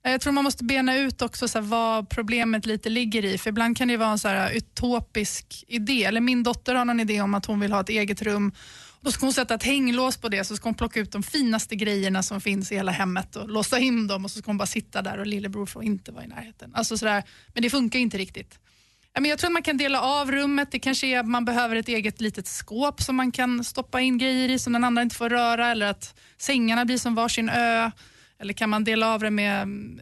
[0.04, 3.38] Jag tror man måste bena ut också så vad problemet lite ligger i.
[3.38, 6.04] För ibland kan det vara en så här utopisk idé.
[6.04, 8.52] Eller min dotter har någon idé om att hon vill ha ett eget rum.
[9.02, 11.76] Då ska hon sätta ett hänglås på det så ska hon plocka ut de finaste
[11.76, 14.66] grejerna som finns i hela hemmet och låsa in dem och så ska hon bara
[14.66, 16.72] sitta där och lillebror får inte vara i närheten.
[16.74, 17.24] Alltså sådär.
[17.54, 18.60] Men det funkar inte riktigt.
[19.18, 20.72] Ja, men Jag tror att man kan dela av rummet.
[20.72, 24.18] Det kanske är att man behöver ett eget litet skåp som man kan stoppa in
[24.18, 27.92] grejer i som den andra inte får röra eller att sängarna blir som varsin ö.
[28.40, 30.00] Eller kan man dela av det med mm,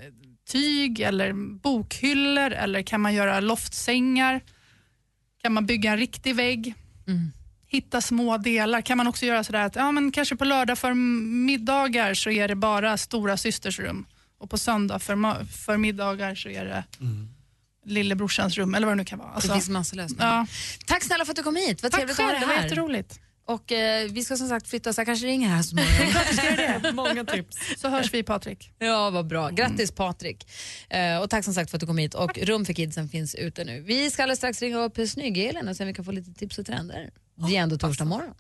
[0.48, 4.42] tyg eller bokhyllor eller kan man göra loftsängar?
[5.42, 6.76] Kan man bygga en riktig vägg?
[7.68, 8.82] Hitta små delar.
[8.82, 12.48] Kan man också göra sådär att ja, men kanske på lördag för middagar så är
[12.48, 14.06] det bara stora systers rum
[14.38, 16.84] och på söndag för, för middagar så är det
[17.86, 19.30] lillebrorsans rum eller vad det nu kan vara.
[19.30, 20.26] Alltså, det finns massor lösningar.
[20.26, 20.48] ja.
[20.86, 21.84] Tack snälla för att du kom hit.
[21.84, 23.20] Vad Tack trevligt att ha själv, det var jätteroligt.
[23.48, 26.96] Och eh, vi ska som sagt flytta så jag kanske ringer här så småningom.
[26.96, 27.58] Många tips.
[27.78, 28.72] Så hörs vi Patrik.
[28.80, 29.50] Ja, vad bra.
[29.50, 30.48] Grattis Patrik.
[30.90, 32.14] Eh, och tack som sagt för att du kom hit.
[32.14, 33.82] Och Rum för kidsen finns ute nu.
[33.82, 36.58] Vi ska alldeles strax ringa upp Snygg-Elin och se om vi kan få lite tips
[36.58, 37.10] och trender.
[37.48, 38.34] Det är ändå torsdag morgon.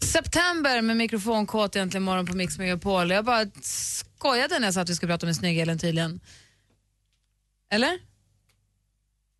[0.00, 3.10] September med mikrofonkåt egentligen morgon på Mix Megapol.
[3.10, 3.46] Jag bara
[4.22, 6.20] skojade när jag sa att vi skulle prata med Snygg-Elin tydligen.
[7.70, 7.98] Eller?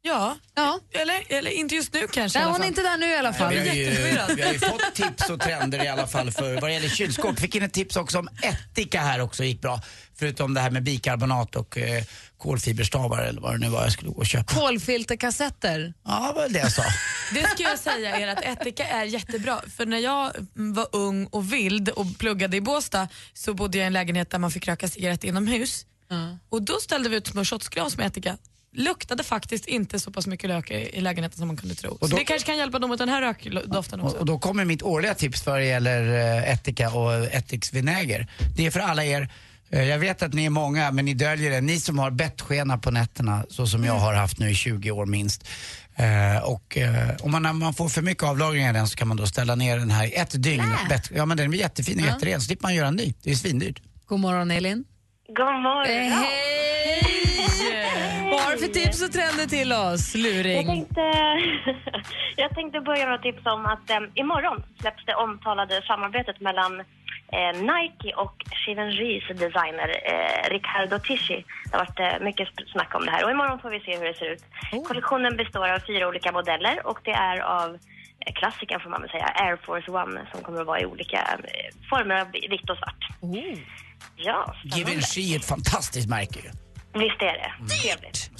[0.02, 0.36] Ja.
[0.54, 0.80] ja.
[0.90, 2.38] Eller, eller inte just nu kanske.
[2.38, 3.54] Nej, hon är inte där nu i alla fall.
[3.54, 3.90] Vi har, ju,
[4.36, 7.38] vi har ju fått tips och trender i alla fall för vad det gäller kylskåp.
[7.38, 9.80] Fick in ett tips också om ättika här också, gick bra.
[10.14, 12.04] Förutom det här med bikarbonat och eh,
[12.42, 14.54] kolfiberstavar eller vad det nu var jag skulle gå och köpa.
[14.54, 15.94] Kolfilterkassetter.
[16.04, 16.82] Ja, det var väl det jag sa.
[17.34, 19.60] Det ska jag säga er att ättika är jättebra.
[19.76, 23.86] För när jag var ung och vild och pluggade i Båstad så bodde jag i
[23.86, 25.86] en lägenhet där man fick röka cigarett inomhus.
[26.48, 28.36] Och då ställde vi ut små shotsglas med ättika.
[28.74, 31.96] Luktade faktiskt inte så pass mycket lök i, lägenheten som man kunde tro.
[32.00, 34.16] då- så det kanske kan hjälpa dem mot den här rökdoften också.
[34.16, 38.26] Och, då kommer mitt årliga tips vad det gäller eh, ättika och ättiksvinäger.
[38.56, 39.28] Det är för alla er eh,
[39.78, 41.60] jag vet att ni är många, men ni döljer det.
[41.60, 45.06] Ni som har bettskena på nätterna, så som jag har haft nu i 20 år
[45.06, 45.48] minst.
[45.96, 49.08] Eh, och eh, om man, när man får för mycket avlagring av den så kan
[49.08, 50.64] man då ställa ner den här i ett dygn.
[50.88, 52.12] Bett, ja men den blir jättefin och Ja.
[52.14, 53.14] jätteren, så slipper man göra en ny.
[53.22, 53.82] Det är svindyrt.
[54.06, 54.84] God morgon Elin.
[55.28, 55.96] God morgon.
[55.96, 57.02] Eh, Hej!
[58.30, 60.66] Vad har du för tips och trender till oss, Jag luring?
[60.66, 61.00] tänkte,
[62.42, 66.72] jag tänkte börja med att tipsa om att um, imorgon släpps det omtalade samarbetet mellan
[66.80, 66.86] eh,
[67.52, 68.34] Nike och
[68.66, 71.44] Givenchy's designer eh, Riccardo Tisci.
[71.70, 74.04] Det har varit eh, mycket snack om det här och imorgon får vi se hur
[74.04, 74.44] det ser ut.
[74.88, 79.10] Kollektionen består av fyra olika modeller och det är av eh, klassikern får man väl
[79.10, 82.76] säga, Air Force One som kommer att vara i olika eh, former av vitt och
[82.76, 83.02] svart.
[84.16, 84.78] Ja, spännande.
[84.78, 86.50] Givenchy är ett fantastiskt märke ju.
[86.94, 87.52] Visst är det.
[87.82, 88.30] Trevligt.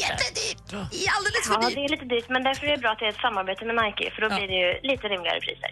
[0.00, 0.72] Jättedyrt!
[1.16, 3.20] Alldeles Ja, det är lite dyrt, men därför är det bra att det är ett
[3.20, 5.70] samarbete med Nike, för då blir det ju lite rimligare priser.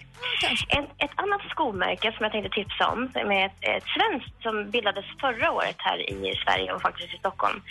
[0.68, 5.04] En, ett annat skomärke som jag tänkte tipsa om, med ett, ett svenskt som bildades
[5.20, 7.62] förra året här i Sverige och faktiskt i Stockholm,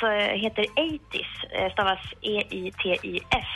[0.00, 0.06] så
[0.44, 3.50] heter 80s, eh, stavas E-I-T-I-S.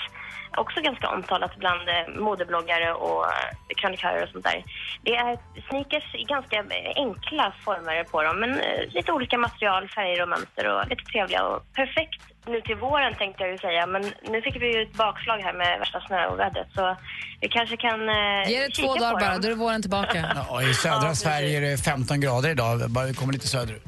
[0.57, 4.65] Också ganska omtalat bland eh, modebloggare och eh, krönikörer och sånt där.
[5.03, 5.39] Det är
[5.69, 10.65] sneakers i ganska eh, enkla former på dem, men lite olika material, färger och mönster
[10.73, 14.57] och lite trevliga och perfekt nu till våren tänkte jag ju säga, men nu fick
[14.57, 16.97] vi ju ett bakslag här med värsta snöovädret så
[17.41, 20.25] vi kanske kan eh, Ge det två dagar bara, då är våren tillbaka.
[20.49, 21.15] Ja, I södra Ja.
[21.15, 23.85] Sverige är det 15 grader idag, bara vi kommer lite söderut.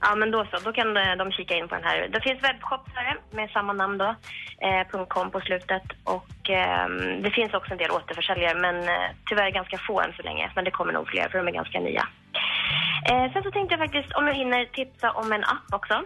[0.00, 0.58] Ja, men då så.
[0.64, 2.08] Då kan de kika in på den här.
[2.12, 4.14] Det finns webbshop för det med samma namn då,
[4.60, 5.82] eh, .com på slutet.
[6.04, 6.88] Och eh,
[7.22, 10.50] det finns också en del återförsäljare, men eh, tyvärr ganska få än så länge.
[10.54, 12.08] Men det kommer nog fler, för de är ganska nya.
[13.10, 16.02] Eh, sen så tänkte jag faktiskt, om jag hinner, tipsa om en app också.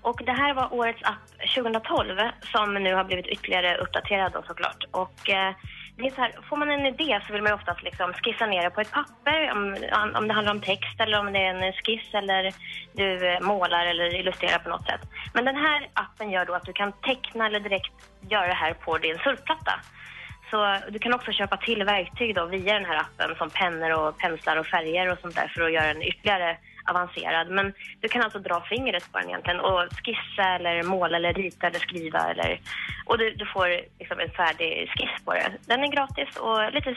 [0.00, 2.18] Och det här var årets app 2012
[2.52, 4.84] som nu har blivit ytterligare uppdaterad då såklart.
[4.90, 5.54] Och eh,
[5.96, 8.46] det är så här, får man en idé så vill man ju oftast liksom skissa
[8.46, 9.76] ner det på ett papper om,
[10.14, 12.54] om det handlar om text eller om det är en skiss eller
[12.92, 15.00] du eh, målar eller illustrerar på något sätt.
[15.34, 18.74] Men den här appen gör då att du kan teckna eller direkt göra det här
[18.74, 19.80] på din surfplatta.
[20.50, 24.18] Så du kan också köpa till verktyg då via den här appen som pennor och
[24.18, 27.50] penslar och färger och sånt där för att göra den ytterligare avancerad.
[27.50, 31.66] Men du kan alltså dra fingret på den egentligen och skissa eller måla eller rita
[31.66, 32.60] eller skriva eller...
[33.06, 33.68] Och du, du får
[33.98, 35.52] liksom en färdig skiss på det.
[35.66, 36.96] Den är gratis och lite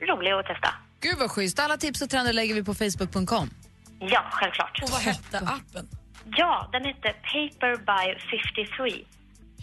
[0.00, 0.68] rolig att testa.
[1.00, 1.58] Gud vad schysst.
[1.58, 3.50] Alla tips och trender lägger vi på facebook.com.
[3.98, 4.82] Ja, självklart.
[4.82, 5.88] Och vad hette appen?
[6.36, 8.18] Ja, den hette Paper by
[8.54, 9.04] 53.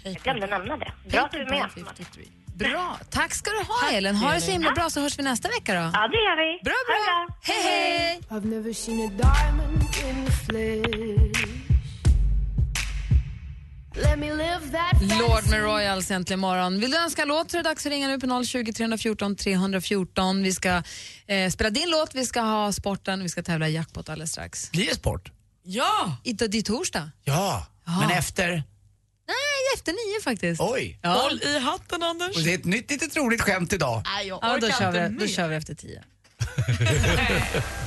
[0.03, 0.91] Jag glömde nämna det.
[1.11, 1.69] Bra att du är med.
[2.59, 2.99] Bra.
[3.09, 4.15] Tack ska du ha, Elin.
[4.15, 5.79] Ha det så himla bra så hörs vi nästa vecka då.
[5.79, 6.63] Ja, det gör vi.
[6.63, 7.37] Bra, bra.
[7.41, 8.19] Hej, hej!
[8.29, 11.55] I've never seen a diamond in the flesh.
[13.95, 16.79] Let me live that Lord med Royals äntligen morgon.
[16.79, 20.43] Vill du önska låt så är det dags att ringa nu på 020 314 314.
[20.43, 20.83] Vi ska
[21.27, 24.71] eh, spela din låt, vi ska ha sporten, vi ska tävla i jackpot alldeles strax.
[24.71, 25.31] Blir det sport?
[25.63, 26.17] Ja!
[26.23, 27.11] I, det är torsdag.
[27.23, 27.99] Ja, Ja.
[27.99, 28.63] men efter...
[29.33, 30.61] Nej, efter nio faktiskt.
[30.61, 30.99] Oj!
[31.01, 31.09] Ja.
[31.09, 32.35] Håll i hatten Anders.
[32.37, 34.01] Och det är ett nytt litet roligt skämt idag.
[34.05, 35.27] Nej, jag Ja, då kör, inte vi, då mer.
[35.27, 36.03] kör vi efter tio.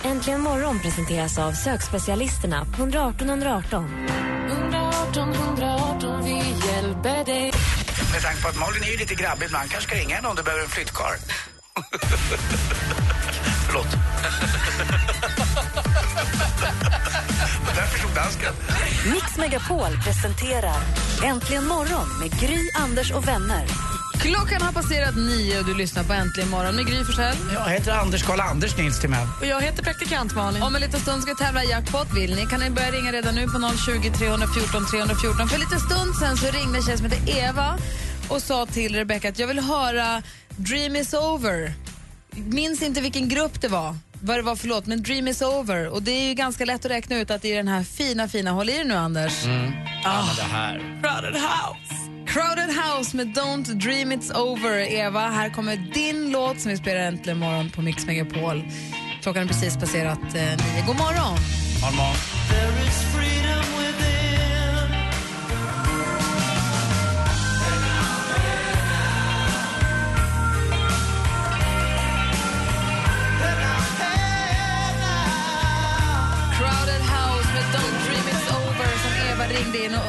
[0.05, 4.07] Äntligen morgon presenteras av sökspecialisterna på 118 118.
[4.51, 6.31] 118 118, vi
[6.67, 7.53] hjälper dig.
[8.13, 10.37] Med tanke på att Malin är ju lite grabbig ibland, kanske ska ringa henne om
[10.37, 11.17] du behöver en flyttkarl.
[13.67, 13.87] Förlåt.
[18.15, 18.53] Dansken.
[19.13, 20.81] Mix Megapol presenterar
[21.25, 23.67] Äntligen morgon med Gry, Anders och vänner.
[24.21, 27.37] Klockan har passerat nio och du lyssnar på Äntligen morgon med Gry Forssell.
[27.55, 29.27] Jag heter Anders Karl Anders Nils Timell.
[29.41, 30.63] Och jag heter praktikant Malin.
[30.63, 32.07] Om en liten stund ska vi tävla i jackpot.
[32.17, 35.49] Vill ni kan ni börja ringa redan nu på 020 314 314.
[35.49, 37.79] För en liten stund sen så ringde en tjej som heter Eva
[38.29, 40.23] och sa till Rebecca att jag vill höra
[40.57, 41.75] Dream is over.
[42.31, 45.89] Minns inte vilken grupp det var, vad det var för låt, men Dream is over.
[45.89, 48.29] Och det är ju ganska lätt att räkna ut att det är den här fina,
[48.29, 49.45] fina, håll i dig nu Anders.
[49.45, 49.73] Mm.
[50.05, 50.79] Ja, men det här.
[51.03, 51.95] Crowded House.
[52.27, 54.79] Crowded House med Don't Dream It's Over.
[54.79, 58.65] Eva, här kommer din låt som vi spelar äntligen morgon på Mix Megapol.
[59.23, 60.87] Klockan är precis passerat eh, nio.
[60.87, 61.39] God morgon!
[61.83, 63.12] Morgon.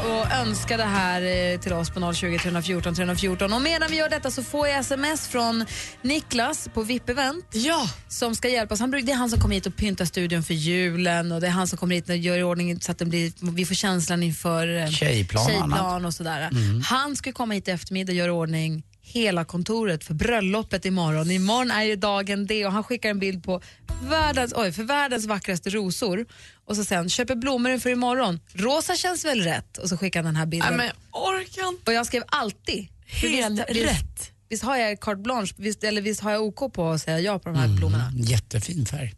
[0.06, 3.54] Och önska det här eh, till oss på 020 314 314.
[3.54, 5.66] Och medan vi gör detta så får jag sms från
[6.02, 7.46] Niklas på VIP-event.
[7.52, 7.90] Ja.
[8.08, 8.80] Som ska hjälpa oss.
[8.80, 11.52] Han, det är han som kommer hit och pyntar studion för julen och det är
[11.52, 14.24] han som kommer hit och gör i ordning så att den blir, vi får känslan
[14.24, 16.50] inför eh, Tjejplan och tjejplan och sådär.
[16.52, 16.82] Mm.
[16.82, 18.84] Han ska komma hit i eftermiddag och göra i ordning
[19.14, 21.32] hela kontoret för bröllopet imorgon.
[21.32, 23.62] Imorgon är ju dagen D och han skickar en bild på
[24.10, 26.26] världens, oj, för världens vackraste rosor.
[26.66, 28.40] Och så sen köper blommor inför imorgon.
[28.54, 29.78] Rosa känns väl rätt?
[29.78, 30.78] Och så skickar han den här bilden.
[30.78, 31.78] Nej, men orkan.
[31.86, 32.88] Och jag skrev alltid.
[33.06, 34.06] Helt visst, rätt.
[34.16, 37.20] Visst, visst har jag carte blanche, visst, eller visst har jag OK på att säga
[37.20, 37.70] ja på de Mm.
[37.70, 38.12] här blommorna.
[38.16, 39.14] Jättefin färg.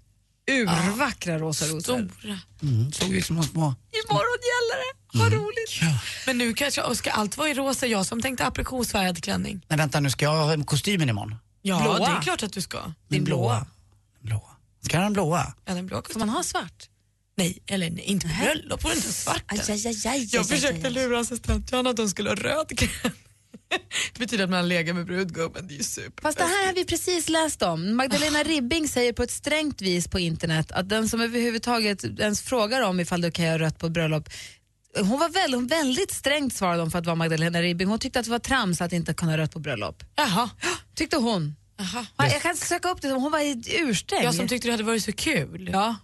[0.52, 1.80] Urvackra rosa rosor.
[1.80, 2.40] Stora.
[2.64, 2.92] Mm.
[2.92, 3.76] Såg ut som små...
[3.92, 5.20] Imorgon gäller det.
[5.20, 5.98] Vad roligt.
[6.26, 7.88] Men nu kanske, ska allt vara i rosa?
[7.88, 9.66] Jag som tänkte aprikosfärgad klänning.
[9.68, 11.36] Men vänta nu, ska jag ha kostymen imorgon?
[11.62, 12.00] Ja, Blåa.
[12.00, 12.94] det är klart att du ska.
[13.08, 13.66] Den blåa.
[14.22, 14.42] blåa.
[14.82, 15.54] Ska jag ha den blåa?
[15.66, 16.90] Ja, den blåa Får man ha svart?
[17.38, 19.44] Nej, eller nej, inte på bröllop får du inte svart.
[19.48, 20.92] Aj, aj, aj, aj, Jag aj, försökte aj, aj.
[20.94, 23.12] lura assistent Johanna att hon skulle ha röd kräm.
[24.14, 26.22] Det betyder att man har legat med brudgummen, det är ju super.
[26.22, 27.96] Fast det här har vi precis läst om.
[27.96, 32.82] Magdalena Ribbing säger på ett strängt vis på internet att den som överhuvudtaget ens frågar
[32.82, 34.30] om ifall du kan göra rött på bröllop
[35.00, 37.88] hon var väl, hon väldigt strängt svarade hon för att vara Magdalena Ribbing.
[37.88, 40.04] Hon tyckte att det var trams att inte kunna ha rött på bröllop.
[40.16, 40.50] Jaha.
[40.96, 41.56] Tyckte hon.
[41.78, 42.06] Jaha.
[42.18, 43.42] Ja, Jag kan söka upp det, hon var
[43.82, 44.24] ursträng.
[44.24, 45.96] Jag som tyckte det hade varit så kul Ja.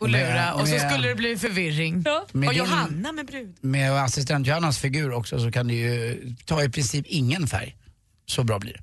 [0.00, 2.02] Att lura Med- och så med- skulle det bli förvirring.
[2.32, 3.56] Med och din- Johanna med brud.
[3.60, 7.76] Med assistent Johannas figur också så kan du ju ta i princip ingen färg.
[8.26, 8.80] Så bra blir det.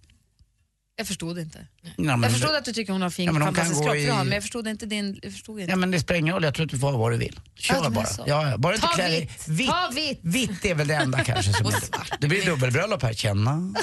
[0.96, 1.68] Jag förstod inte.
[1.82, 3.82] Ja, men- jag förstod att du tycker hon har fin Ja, men hon kan fantastisk
[3.88, 5.20] gå kropp, i- men jag förstod inte din...
[5.24, 5.72] Jag förstod inte.
[5.72, 7.40] Ja men det spelar ingen roll, jag tror att du får ha vad du vill.
[7.56, 8.06] Kör Ja, du menar bara.
[8.06, 8.24] så.
[8.28, 9.48] Ja, ja, bara inte Ta klä dig vitt.
[9.48, 9.68] vitt.
[9.70, 10.20] Ta vitt.
[10.22, 11.80] Vitt är väl det enda kanske som Och är
[12.20, 13.52] Det blir dubbelbröllop här, känna.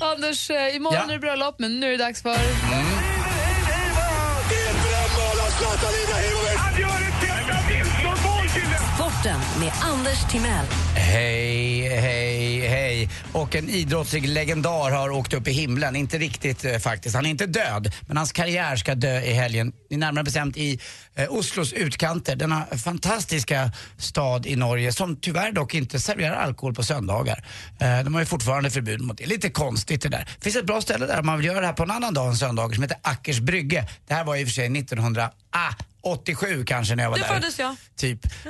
[0.00, 1.08] Anders, eh, imorgon Ja.
[1.08, 2.36] är det bröllop, men nu är det dags för...
[8.94, 10.66] Sporten med Anders Timell.
[10.94, 13.10] Hej, hej, hej.
[13.32, 15.96] Och en idrottslig legendar har åkt upp i himlen.
[15.96, 17.14] Inte riktigt eh, faktiskt.
[17.14, 19.72] Han är inte död, men hans karriär ska dö i helgen.
[19.90, 20.80] Närmare bestämt i
[21.18, 22.36] eh, Oslos utkanter.
[22.36, 27.44] Denna fantastiska stad i Norge som tyvärr dock inte serverar alkohol på söndagar.
[27.80, 29.26] Eh, de har ju fortfarande förbud mot det.
[29.26, 30.28] Lite konstigt det där.
[30.38, 32.28] Det finns ett bra ställe där man vill göra det här på en annan dag
[32.28, 33.88] än söndagar som heter Ackers brygge.
[34.06, 37.34] Det här var i och för sig 1987 kanske när jag var Det där.
[37.34, 37.76] föddes jag.
[37.96, 38.22] Typ.
[38.44, 38.48] Då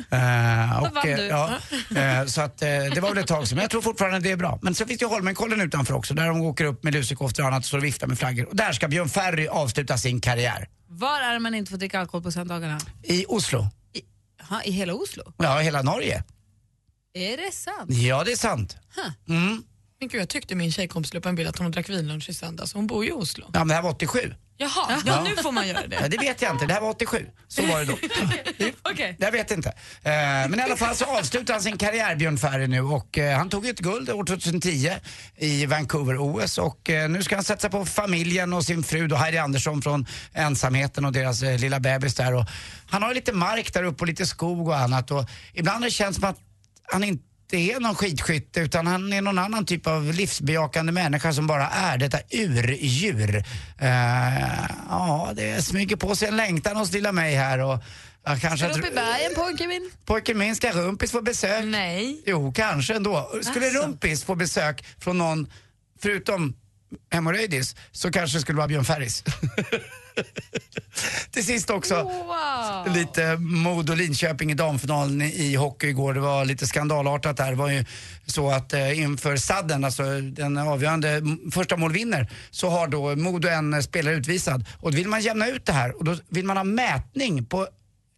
[0.86, 1.22] och, vann eh, du.
[1.26, 1.50] ja,
[1.96, 4.30] eh, så att, eh, det var väl ett tag sedan, men jag tror fortfarande det
[4.30, 4.58] är bra.
[4.62, 7.48] Men så finns det ju Holmenkollen utanför också, där de åker upp med lusekoftor och
[7.48, 8.48] annat och står och viftar med flaggor.
[8.48, 10.68] Och där ska Björn Ferry avsluta sin karriär.
[10.88, 12.78] Var är det man inte får dricka alkohol på söndagarna?
[13.02, 13.66] I Oslo.
[14.42, 15.32] Ha, I hela Oslo?
[15.36, 16.24] Ja, hela Norge.
[17.14, 17.90] Är det sant?
[17.90, 18.76] Ja, det är sant.
[19.28, 19.62] Mm.
[20.00, 22.34] Men gud, jag tyckte min tjejkompis la upp en bild att hon drack vinlunch i
[22.34, 22.74] söndags.
[22.74, 23.44] Hon bor ju i Oslo.
[23.52, 24.34] Ja, men det här var 87.
[24.56, 25.22] Jaha, ja, Ja.
[25.22, 25.96] nu får man göra det.
[26.00, 27.26] Ja, det vet jag inte, det här var 87.
[27.48, 27.98] Så var det då.
[28.92, 29.16] Okej.
[29.18, 29.68] Jag vet inte.
[29.68, 30.12] Eh,
[30.48, 32.80] men i alla fall så avslutar han sin karriär, Björn Ferry nu.
[32.80, 34.90] Och eh, han tog ett guld år 2010
[35.36, 36.58] i Vancouver-OS.
[36.58, 40.06] Och eh, nu ska han satsa på familjen och sin fru då, Heidi Andersson från
[40.32, 42.34] ensamheten och deras lilla bebis där.
[42.34, 42.44] Och
[42.90, 45.10] han har ju lite mark där uppe och lite skog och annat.
[45.10, 46.38] Och ibland har det känts som att
[46.92, 47.24] han inte
[47.56, 51.98] är någon skidskytte utan han är någon annan typ av livsbejakande människa som bara är
[51.98, 53.36] detta urdjur.
[53.78, 57.82] Eh, ja, det smyger på sig en längtan hos lilla mig här och
[58.24, 59.90] jag kanske Ska du upp i bergen pojken min?
[60.04, 61.64] Pojken min, ska Rumpis få besök?
[61.64, 62.22] Nej.
[62.26, 63.30] Jo, kanske ändå.
[63.42, 63.82] Skulle Asså.
[63.82, 65.52] Rumpis få besök från någon,
[66.02, 66.56] förutom
[67.10, 69.24] hemorrojdis, så kanske det skulle vara Björn Ferris.
[71.30, 72.94] Till sist också, Wow.
[72.94, 76.14] lite Modo Linköping i damfinalen i hockey igår.
[76.14, 77.50] Det var lite skandalartat där.
[77.50, 77.84] Det var ju
[78.26, 83.48] så att eh, inför sadden, alltså den avgörande första mål vinner, så har då Modo
[83.48, 84.64] en eh, spelare utvisad.
[84.80, 87.68] Och då vill man jämna ut det här och då vill man ha mätning på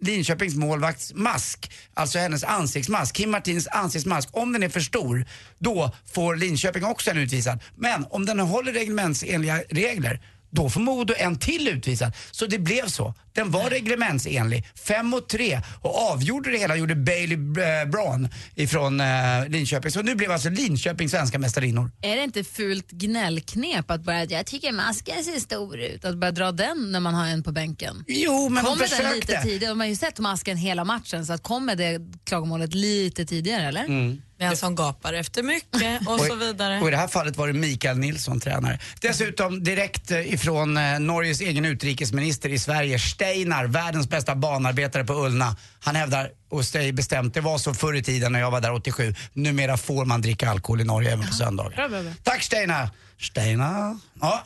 [0.02, 5.24] Linköpings målvakts mask, alltså hennes ansiktsmask, Kim Martins ansiktsmask, om den är för stor,
[5.58, 7.62] då får Linköping också en utvisad.
[7.76, 12.12] Men om den håller reglementsenliga regler, då får Modo en till utvisad.
[12.30, 13.14] Så det blev så.
[13.32, 14.66] Den var reglementsenlig.
[14.74, 15.60] Fem mot tre.
[15.80, 19.06] Och avgjorde det hela gjorde Bailey eh, Braun ifrån eh,
[19.48, 19.90] Linköping.
[19.90, 21.90] Så nu blev alltså Linköping svenska mästarinnor.
[22.02, 26.32] Är det inte fult gnällknep att börja, jag tycker masken ser stor ut, att börja
[26.32, 28.04] dra den när man har en på bänken?
[28.08, 29.14] Jo, men de kommer den försökte.
[29.14, 29.72] lite tidigare?
[29.72, 33.84] De har ju sett masken hela matchen, så att kommer det klagomålet lite tidigare eller?
[33.84, 34.22] Mm.
[34.40, 36.80] Den som gapar efter mycket och så vidare.
[36.80, 38.78] Och i det här fallet var det Mikael Nilsson, tränare.
[39.00, 45.12] Dessutom direkt eh, ifrån eh, Norges egen utrikesminister i Sverige, Steinar, världens bästa banarbetare på
[45.12, 45.56] Ullna.
[45.80, 48.72] Han hävdar och säger bestämt, det var så förr i tiden när jag var där
[48.74, 49.14] 87.
[49.32, 51.88] Numera får man dricka alkohol i Norge även på söndagar.
[51.88, 52.12] Bra.
[52.22, 52.90] Tack Steinar!
[53.20, 53.98] Steinar?
[54.20, 54.44] Ja.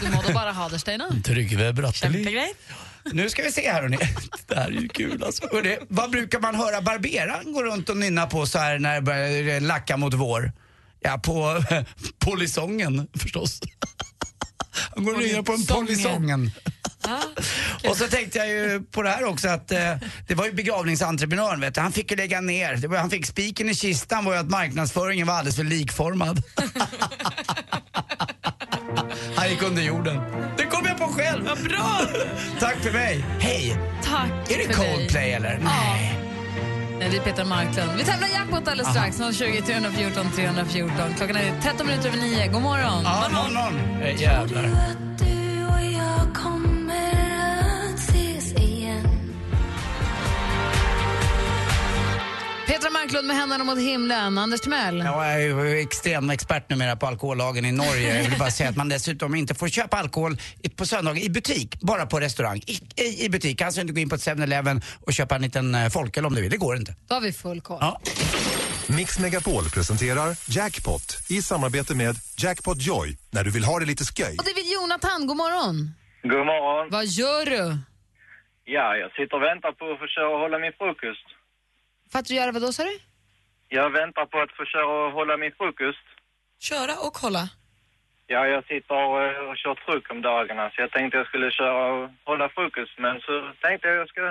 [0.00, 1.04] Du må då bara ha det Stina.
[1.24, 2.54] Tryggve Bratteli.
[3.12, 3.98] Nu ska vi se här hörni.
[4.46, 5.48] Det här är ju kul alltså.
[5.52, 9.00] Hörrni, vad brukar man höra barberaren gå runt och nynna på så här när det
[9.02, 10.52] börjar lacka mot vår?
[11.00, 11.64] Ja, på
[12.18, 13.60] polisongen förstås.
[14.94, 16.50] Han går och nynnar på en polisongen.
[17.88, 19.94] Och så tänkte jag ju på det här också att eh,
[20.28, 21.80] det var ju begravningsentreprenören vet du.
[21.80, 22.76] Han fick ju lägga ner.
[22.76, 26.42] Det var, han fick spiken i kistan var ju att marknadsföringen var alldeles för likformad.
[29.36, 30.20] han gick under jorden.
[30.98, 31.44] Jag på själv.
[31.44, 32.00] Vad bra!
[32.60, 33.24] Tack för mig.
[33.40, 33.76] Hej.
[34.02, 34.74] Tack Är det.
[34.74, 35.58] Coldplay eller?
[35.64, 36.18] Nej.
[36.98, 37.90] Nej, det är Peter Marklund.
[37.96, 39.36] Vi tävlar jackpot alldeles strax.
[39.38, 40.96] 020 314 314.
[41.16, 42.46] Klockan är 13 minuter över 9.
[42.46, 43.02] God morgon.
[43.04, 43.54] Ja, morgon.
[43.54, 44.02] morgon.
[44.02, 44.70] Eh, Jävlar.
[52.84, 54.38] Petra Marklund med händerna mot himlen.
[54.38, 54.98] Anders Timell.
[54.98, 58.16] Ja, jag är ju extrem expert numera på alkohollagen i Norge.
[58.16, 60.36] Jag vill bara säga att man dessutom inte får köpa alkohol
[60.76, 62.60] på söndagar i butik, bara på restaurang.
[62.66, 65.74] I, i, i butik, alltså inte gå in på ett 7-Eleven och köpa en liten
[65.74, 66.50] eh, folköl om du vill.
[66.50, 66.94] Det går inte.
[67.08, 67.78] Då har vi full koll.
[67.80, 68.00] Ja.
[68.96, 74.04] Mix Megapol presenterar Jackpot i samarbete med Jackpot Joy när du vill ha det lite
[74.04, 74.36] sköj.
[74.38, 75.26] Och det är Jonathan.
[75.26, 75.90] God morgon.
[76.22, 76.88] God morgon.
[76.90, 77.78] Vad gör du?
[78.64, 81.33] Ja, jag sitter och väntar på att få köra och hålla min frukost.
[82.14, 82.98] För att du gör vad då sa du?
[83.68, 86.06] Jag väntar på att få köra och hålla min frukost.
[86.68, 87.44] Köra och hålla.
[88.26, 91.82] Ja, jag sitter och, och kör truck om dagarna så jag tänkte jag skulle köra
[91.92, 94.22] och hålla frukost men så tänkte jag jag ska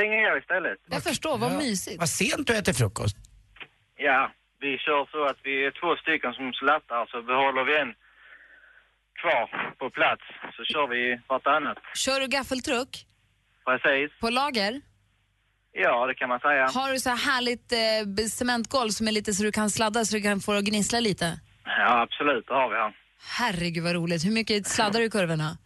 [0.00, 0.78] ringa er istället.
[0.96, 1.58] Jag förstår, vad Ja.
[1.58, 1.98] mysigt.
[2.00, 3.16] Vad sent du äter frukost.
[3.96, 7.94] Ja, vi kör så att vi är två stycken som slattar så behåller vi en
[9.20, 10.22] kvar på plats
[10.56, 11.78] så kör vi vartannat.
[11.94, 12.92] Kör du gaffeltruck?
[13.66, 14.10] Precis.
[14.20, 14.80] På lager?
[15.72, 16.66] Ja, det kan man säga.
[16.66, 20.14] Har du så här härligt eh, cementgolv som är lite så du kan sladda så
[20.16, 21.40] du kan få det att gnissla lite?
[21.64, 22.96] Ja, absolut, det har vi här.
[23.38, 24.24] Herregud vad roligt.
[24.24, 25.58] Hur mycket sladdar du i kurvorna?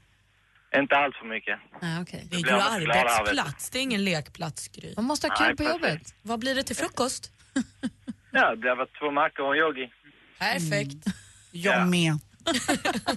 [0.77, 1.59] Inte allt för mycket.
[1.83, 2.27] Nej, okej.
[2.31, 4.93] Det är blir ju arbetsplats, det är ingen lekplats Gry.
[4.97, 5.83] Man måste ha kul Nej, på precis.
[5.83, 6.15] jobbet.
[6.23, 7.33] Vad blir det till frukost?
[8.31, 9.91] Ja, det blev två mackor och yogi.
[10.39, 11.07] Perfekt.
[11.53, 12.13] Jag med.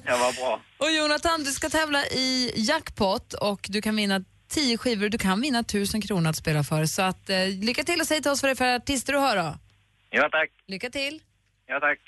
[0.06, 0.62] Ja, vad bra.
[0.78, 5.10] Och Jonathan, du ska tävla i jackpot och du kan vinna 10 skivor.
[5.10, 6.86] Du kan vinna 1000 kronor att spela för.
[6.86, 9.20] Så att, eh, lycka till och säg till oss vad det är för artister du
[9.20, 9.56] hör då.
[10.10, 10.50] Ja, tack.
[10.68, 11.22] Lycka till.
[11.68, 12.00] Ja, tack.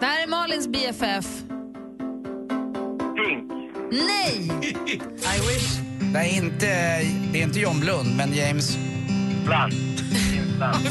[0.00, 1.26] Det här är Malins BFF.
[3.16, 3.52] Pink.
[3.90, 4.50] Nej!
[5.36, 5.91] I wish.
[6.12, 6.66] Det är inte,
[7.32, 8.76] det är inte John Blund, men James...
[9.44, 9.72] Bland.
[10.56, 10.88] Bland.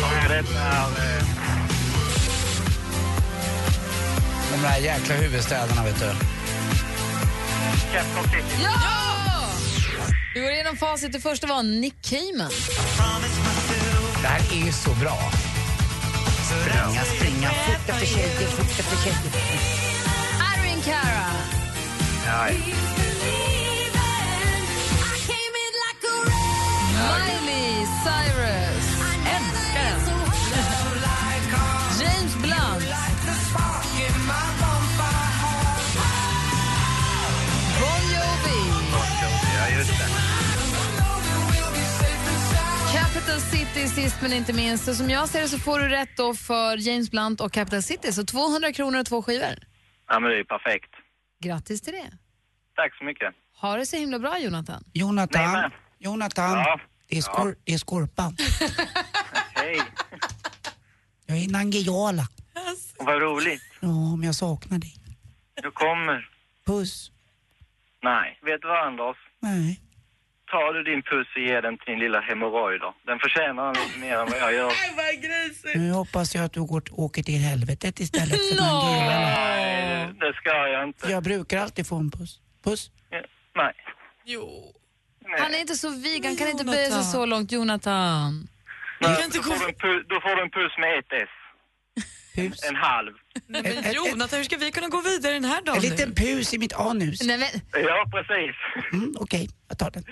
[0.00, 1.18] Ja, detta är...
[1.18, 1.24] eh,
[4.52, 6.12] De där jäkla huvudstäderna vet du.
[8.24, 8.62] City.
[8.62, 9.50] Ja!
[10.34, 11.12] Vi går igenom facit.
[11.12, 12.50] Det första var Nick Cayman.
[14.22, 15.18] Det här är ju så bra.
[16.44, 19.75] Springa, springa, fort efter tjejer, fort efter tjejer.
[20.86, 21.26] Cara.
[22.26, 22.48] Ja,
[27.26, 28.86] Miley Cyrus.
[29.36, 30.00] Älskar den.
[32.00, 32.84] James Blunt.
[37.80, 38.60] Bon Jovi.
[39.56, 40.08] ja, just det.
[42.92, 44.84] Capital City sist men inte minst.
[44.84, 47.82] Så som jag ser det så får du rätt då för James Blunt och Capital
[47.82, 48.12] City.
[48.12, 49.75] Så 200 kronor och två skivor.
[50.08, 50.90] Ja, men det är perfekt.
[51.40, 52.10] Grattis till det.
[52.74, 53.34] Tack så mycket.
[53.60, 54.82] Ha det så himla bra Jonathan.
[54.86, 55.70] Nej, Jonathan, men.
[55.98, 56.58] Jonathan.
[56.58, 56.80] Ja.
[57.08, 58.36] Det, är skor, det är Skorpan.
[59.54, 59.82] Hej.
[61.26, 62.28] Jag är Nangijala.
[62.98, 63.62] Vad roligt.
[63.80, 64.94] Ja, om jag saknar dig.
[65.62, 66.28] Du kommer.
[66.66, 67.10] Puss.
[68.02, 69.16] Nej, vet du vad Anders?
[69.40, 69.80] Nej.
[70.50, 72.94] Tar du din puss och ger den till din lilla hemorrojd då?
[73.06, 74.72] Den förtjänar lite mer än vad jag gör.
[75.78, 78.62] Nu hoppas jag att du går, åker till helvetet istället för No!
[78.62, 79.75] Nangijala.
[80.20, 81.10] Nej, det ska jag inte.
[81.10, 82.40] Jag brukar alltid få en puss.
[82.64, 82.90] Puss.
[83.54, 83.72] Nej.
[84.24, 84.72] Jo.
[85.38, 87.52] Han är inte så vig, han kan inte böja sig så långt.
[87.52, 88.48] Jonathan.
[89.00, 91.28] Nej, då, får du då får du en puss med ett S.
[92.34, 92.64] Pus.
[92.68, 93.12] En halv.
[93.46, 96.54] Nej, men Jonathan, hur ska vi kunna gå vidare den här dagen En liten pus
[96.54, 97.22] i mitt anus.
[97.22, 98.56] Nej, men, Ja, precis.
[98.92, 100.04] Mm, Okej, jag tar den.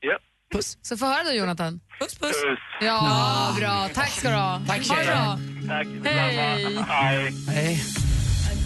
[0.00, 0.18] Ja.
[0.52, 0.78] Puss.
[0.82, 1.80] så få höra då Jonathan.
[2.00, 2.42] Puss, puss.
[2.42, 2.58] Puss.
[2.80, 3.88] Ja, bra.
[3.94, 4.62] Tack ska du ha.
[4.68, 5.14] Tack, ha det tjejer.
[5.14, 5.38] bra.
[5.68, 5.86] Tack.
[6.14, 7.32] Hej.
[7.48, 8.03] Hej.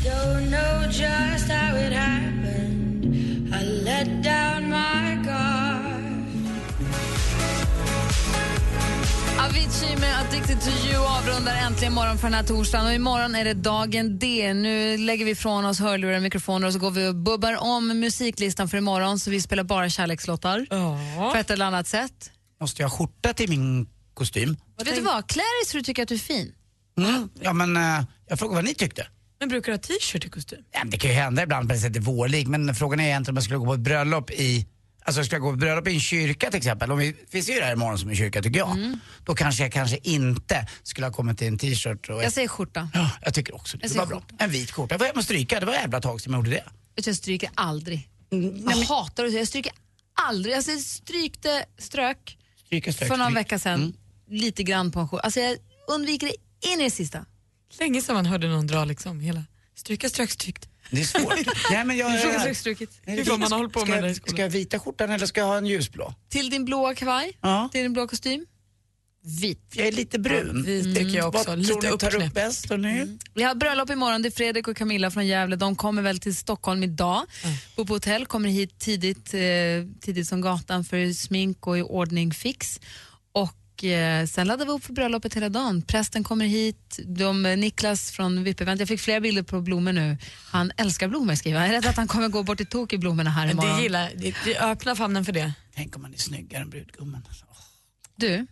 [0.04, 3.04] Don't know just how it happened.
[3.54, 6.24] I let down my guard.
[9.38, 12.86] Avicii med Addicted to you avrundar äntligen morgon för den här torsdagen.
[12.86, 14.54] Och imorgon är det dagen D.
[14.54, 18.00] Nu lägger vi ifrån oss hörlurar och mikrofoner och så går vi och bubbar om
[18.00, 20.66] musiklistan för imorgon så vi spelar bara kärlekslåtar.
[21.32, 22.30] På ett eller annat sätt.
[22.60, 24.56] Måste jag ha skjorta till min kostym?
[24.78, 25.28] Vet du vad?
[25.28, 26.52] Klä dig så du tycker att du är fin.
[26.98, 27.28] Mm.
[27.40, 29.06] Ja, men eh, jag frågar vad ni tyckte.
[29.40, 30.58] Men brukar du ha t-shirt i kostym?
[30.72, 33.32] Ja, men det kan ju hända ibland på det sättet vårlig, men frågan är egentligen
[33.32, 34.66] om jag skulle gå på ett bröllop i
[35.04, 37.58] Alltså ska jag gå på bröllop i en kyrka till exempel, om vi, ser ju
[37.60, 38.98] det här imorgon som en kyrka tycker jag.
[39.24, 42.88] Då kanske jag kanske inte skulle ha kommit i en t-shirt och Jag säger skjorta.
[42.94, 43.84] Ja, jag tycker också det.
[43.84, 44.22] Jag Det var bra.
[44.38, 44.94] En vit skjorta.
[44.94, 46.64] Jag var hemma och stryka, det var ett jävla tag sedan jag gjorde det.
[47.06, 48.08] Jag stryker aldrig.
[48.32, 49.30] Mm, Jag hatar det.
[49.30, 49.72] Jag stryker
[50.28, 50.54] aldrig.
[50.54, 53.38] Alltså, jag strykte, strök Stryka, strök, för någon stryk.
[53.38, 53.94] vecka sedan.
[54.30, 55.22] Lite grann på en skjorta.
[55.24, 55.56] Alltså, jag
[55.88, 57.24] undviker det in i det sista.
[57.80, 59.44] Länge sedan man hörde någon dra liksom hela
[59.74, 60.68] stryka, strök, strykt.
[60.90, 61.34] Det är svårt.
[61.70, 62.20] Nej, men jag,
[62.56, 64.34] Stryka, strök, vad man har hållit på ska, med i jag, skolan.
[64.34, 66.14] ska jag vita skjortan eller ska jag ha en ljusblå?
[66.28, 67.68] Till din blåa kavaj, Ja.
[67.72, 68.46] till din blå kostym.
[69.40, 69.60] Vit.
[69.74, 70.62] Jag är lite brun.
[70.62, 71.50] Vit tycker jag också.
[71.50, 72.70] Vad Lite tror ni tar upp bäst?
[72.70, 73.18] hörni?
[73.34, 74.22] Vi har bröllop imorgon.
[74.22, 75.56] Det är Fredrik och Camilla från Gävle.
[75.56, 77.22] De kommer väl till Stockholm idag.
[77.76, 79.40] Bor på hotell, kommer hit tidigt, eh,
[80.00, 82.80] tidigt som gatan för smink och i ordning fix.
[83.32, 83.54] Och
[83.84, 85.82] eh, sen laddar vi upp för bröllopet hela dagen.
[85.82, 88.78] Prästen kommer hit, de, eh, Niklas från VIP-event.
[88.78, 90.16] Jag fick flera bilder på blommor nu.
[90.50, 91.68] Han älskar blommor skriver han.
[91.68, 93.76] Jag är rädd att han kommer gå bort i tok i blommorna här imorgon.
[93.76, 95.52] det gillar det, det öppnar famnen för det.
[95.74, 97.22] Tänk om man är snyggare än brudgummen.
[98.16, 98.46] Du?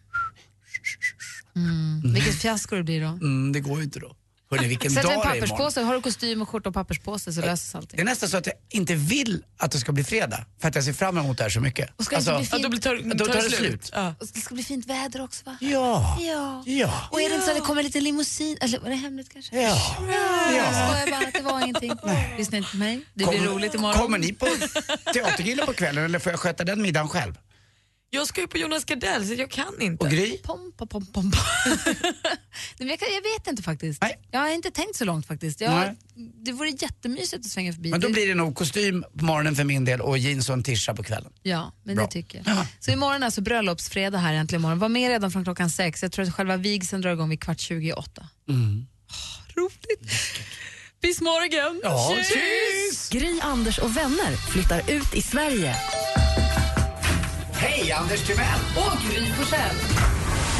[1.56, 2.12] Mm.
[2.14, 3.06] Vilket fiasko det blir då.
[3.08, 4.16] Mm, det går ju inte då.
[4.50, 7.40] Hörrni, vilken Sätt dag en det papperspåse, har du kostym och skjorta och papperspåse så
[7.40, 7.96] löser sig allting.
[7.96, 10.74] Det är nästan så att jag inte vill att det ska bli fredag, för att
[10.74, 11.90] jag ser fram emot det här så mycket.
[11.96, 12.62] Och ska det inte bli fint?
[12.62, 13.90] då blir tar, då tar det slut.
[13.94, 14.14] Ja.
[14.20, 15.56] Och det ska bli fint väder också va?
[15.60, 16.18] Ja.
[16.20, 16.62] Ja.
[16.66, 17.08] Ja.
[17.10, 19.62] Och är det inte så att det kommer lite limousin, eller var det hemligt kanske?
[19.62, 19.96] Ja.
[20.56, 21.92] Jag skojar bara att det var ingenting.
[22.38, 22.96] Lyssna inte på mig.
[23.14, 23.98] Det blir Kommer- roligt imorgon.
[24.02, 24.46] Kommer ni på
[25.12, 27.34] teatergrillen på kvällen eller får jag sköta den middagen själv?
[28.10, 30.04] Jag ska ju på Jonas Gardell så jag kan inte.
[30.04, 30.38] Och Gry?
[30.38, 31.32] Pom, pom, pom, pom.
[32.78, 34.04] Nej, jag, kan, jag vet inte faktiskt.
[34.30, 35.60] Jag har inte tänkt så långt faktiskt.
[35.60, 35.94] Jag, Nej.
[36.44, 37.90] det vore jättemysigt att svänga förbi.
[37.90, 40.62] Men då blir det nog kostym på morgonen för min del och jeans och en
[40.62, 41.32] tisha på kvällen.
[41.42, 42.04] Ja, men Bra.
[42.04, 42.66] det tycker jag.
[42.80, 44.78] Så imorgon är alltså bröllopsfredag här äntligen imorgon.
[44.78, 46.02] Var med redan från klockan sex.
[46.02, 48.28] Jag tror att själva vigseln drar igång vid kvart 28.
[48.48, 48.86] Mm.
[49.56, 50.12] roligt.
[51.02, 51.80] Bis morgon.
[51.82, 53.08] Ja, tjus!
[53.08, 55.76] Gry, Anders och vänner flyttar ut i Sverige.
[57.58, 58.60] Hej, Anders Timell!
[58.76, 59.76] Och Gry Forssell.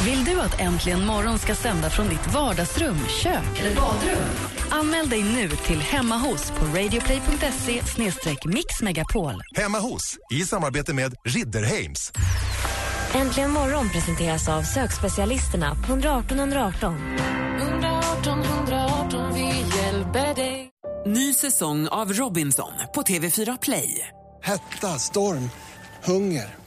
[0.05, 4.23] Vill du att Äntligen morgon ska sända från ditt vardagsrum, kök eller badrum?
[4.69, 7.81] Anmäl dig nu till Hemma hos på radioplay.se
[8.45, 9.33] mixmegapol.
[9.55, 12.11] Hemma hos, i samarbete med Ridderheims.
[13.13, 17.17] Äntligen morgon presenteras av sökspecialisterna på 118 118.
[17.61, 20.69] 118 118, vi hjälper dig.
[21.05, 24.07] Ny säsong av Robinson på TV4 Play.
[24.43, 25.49] Hetta, storm,
[26.03, 26.66] hunger.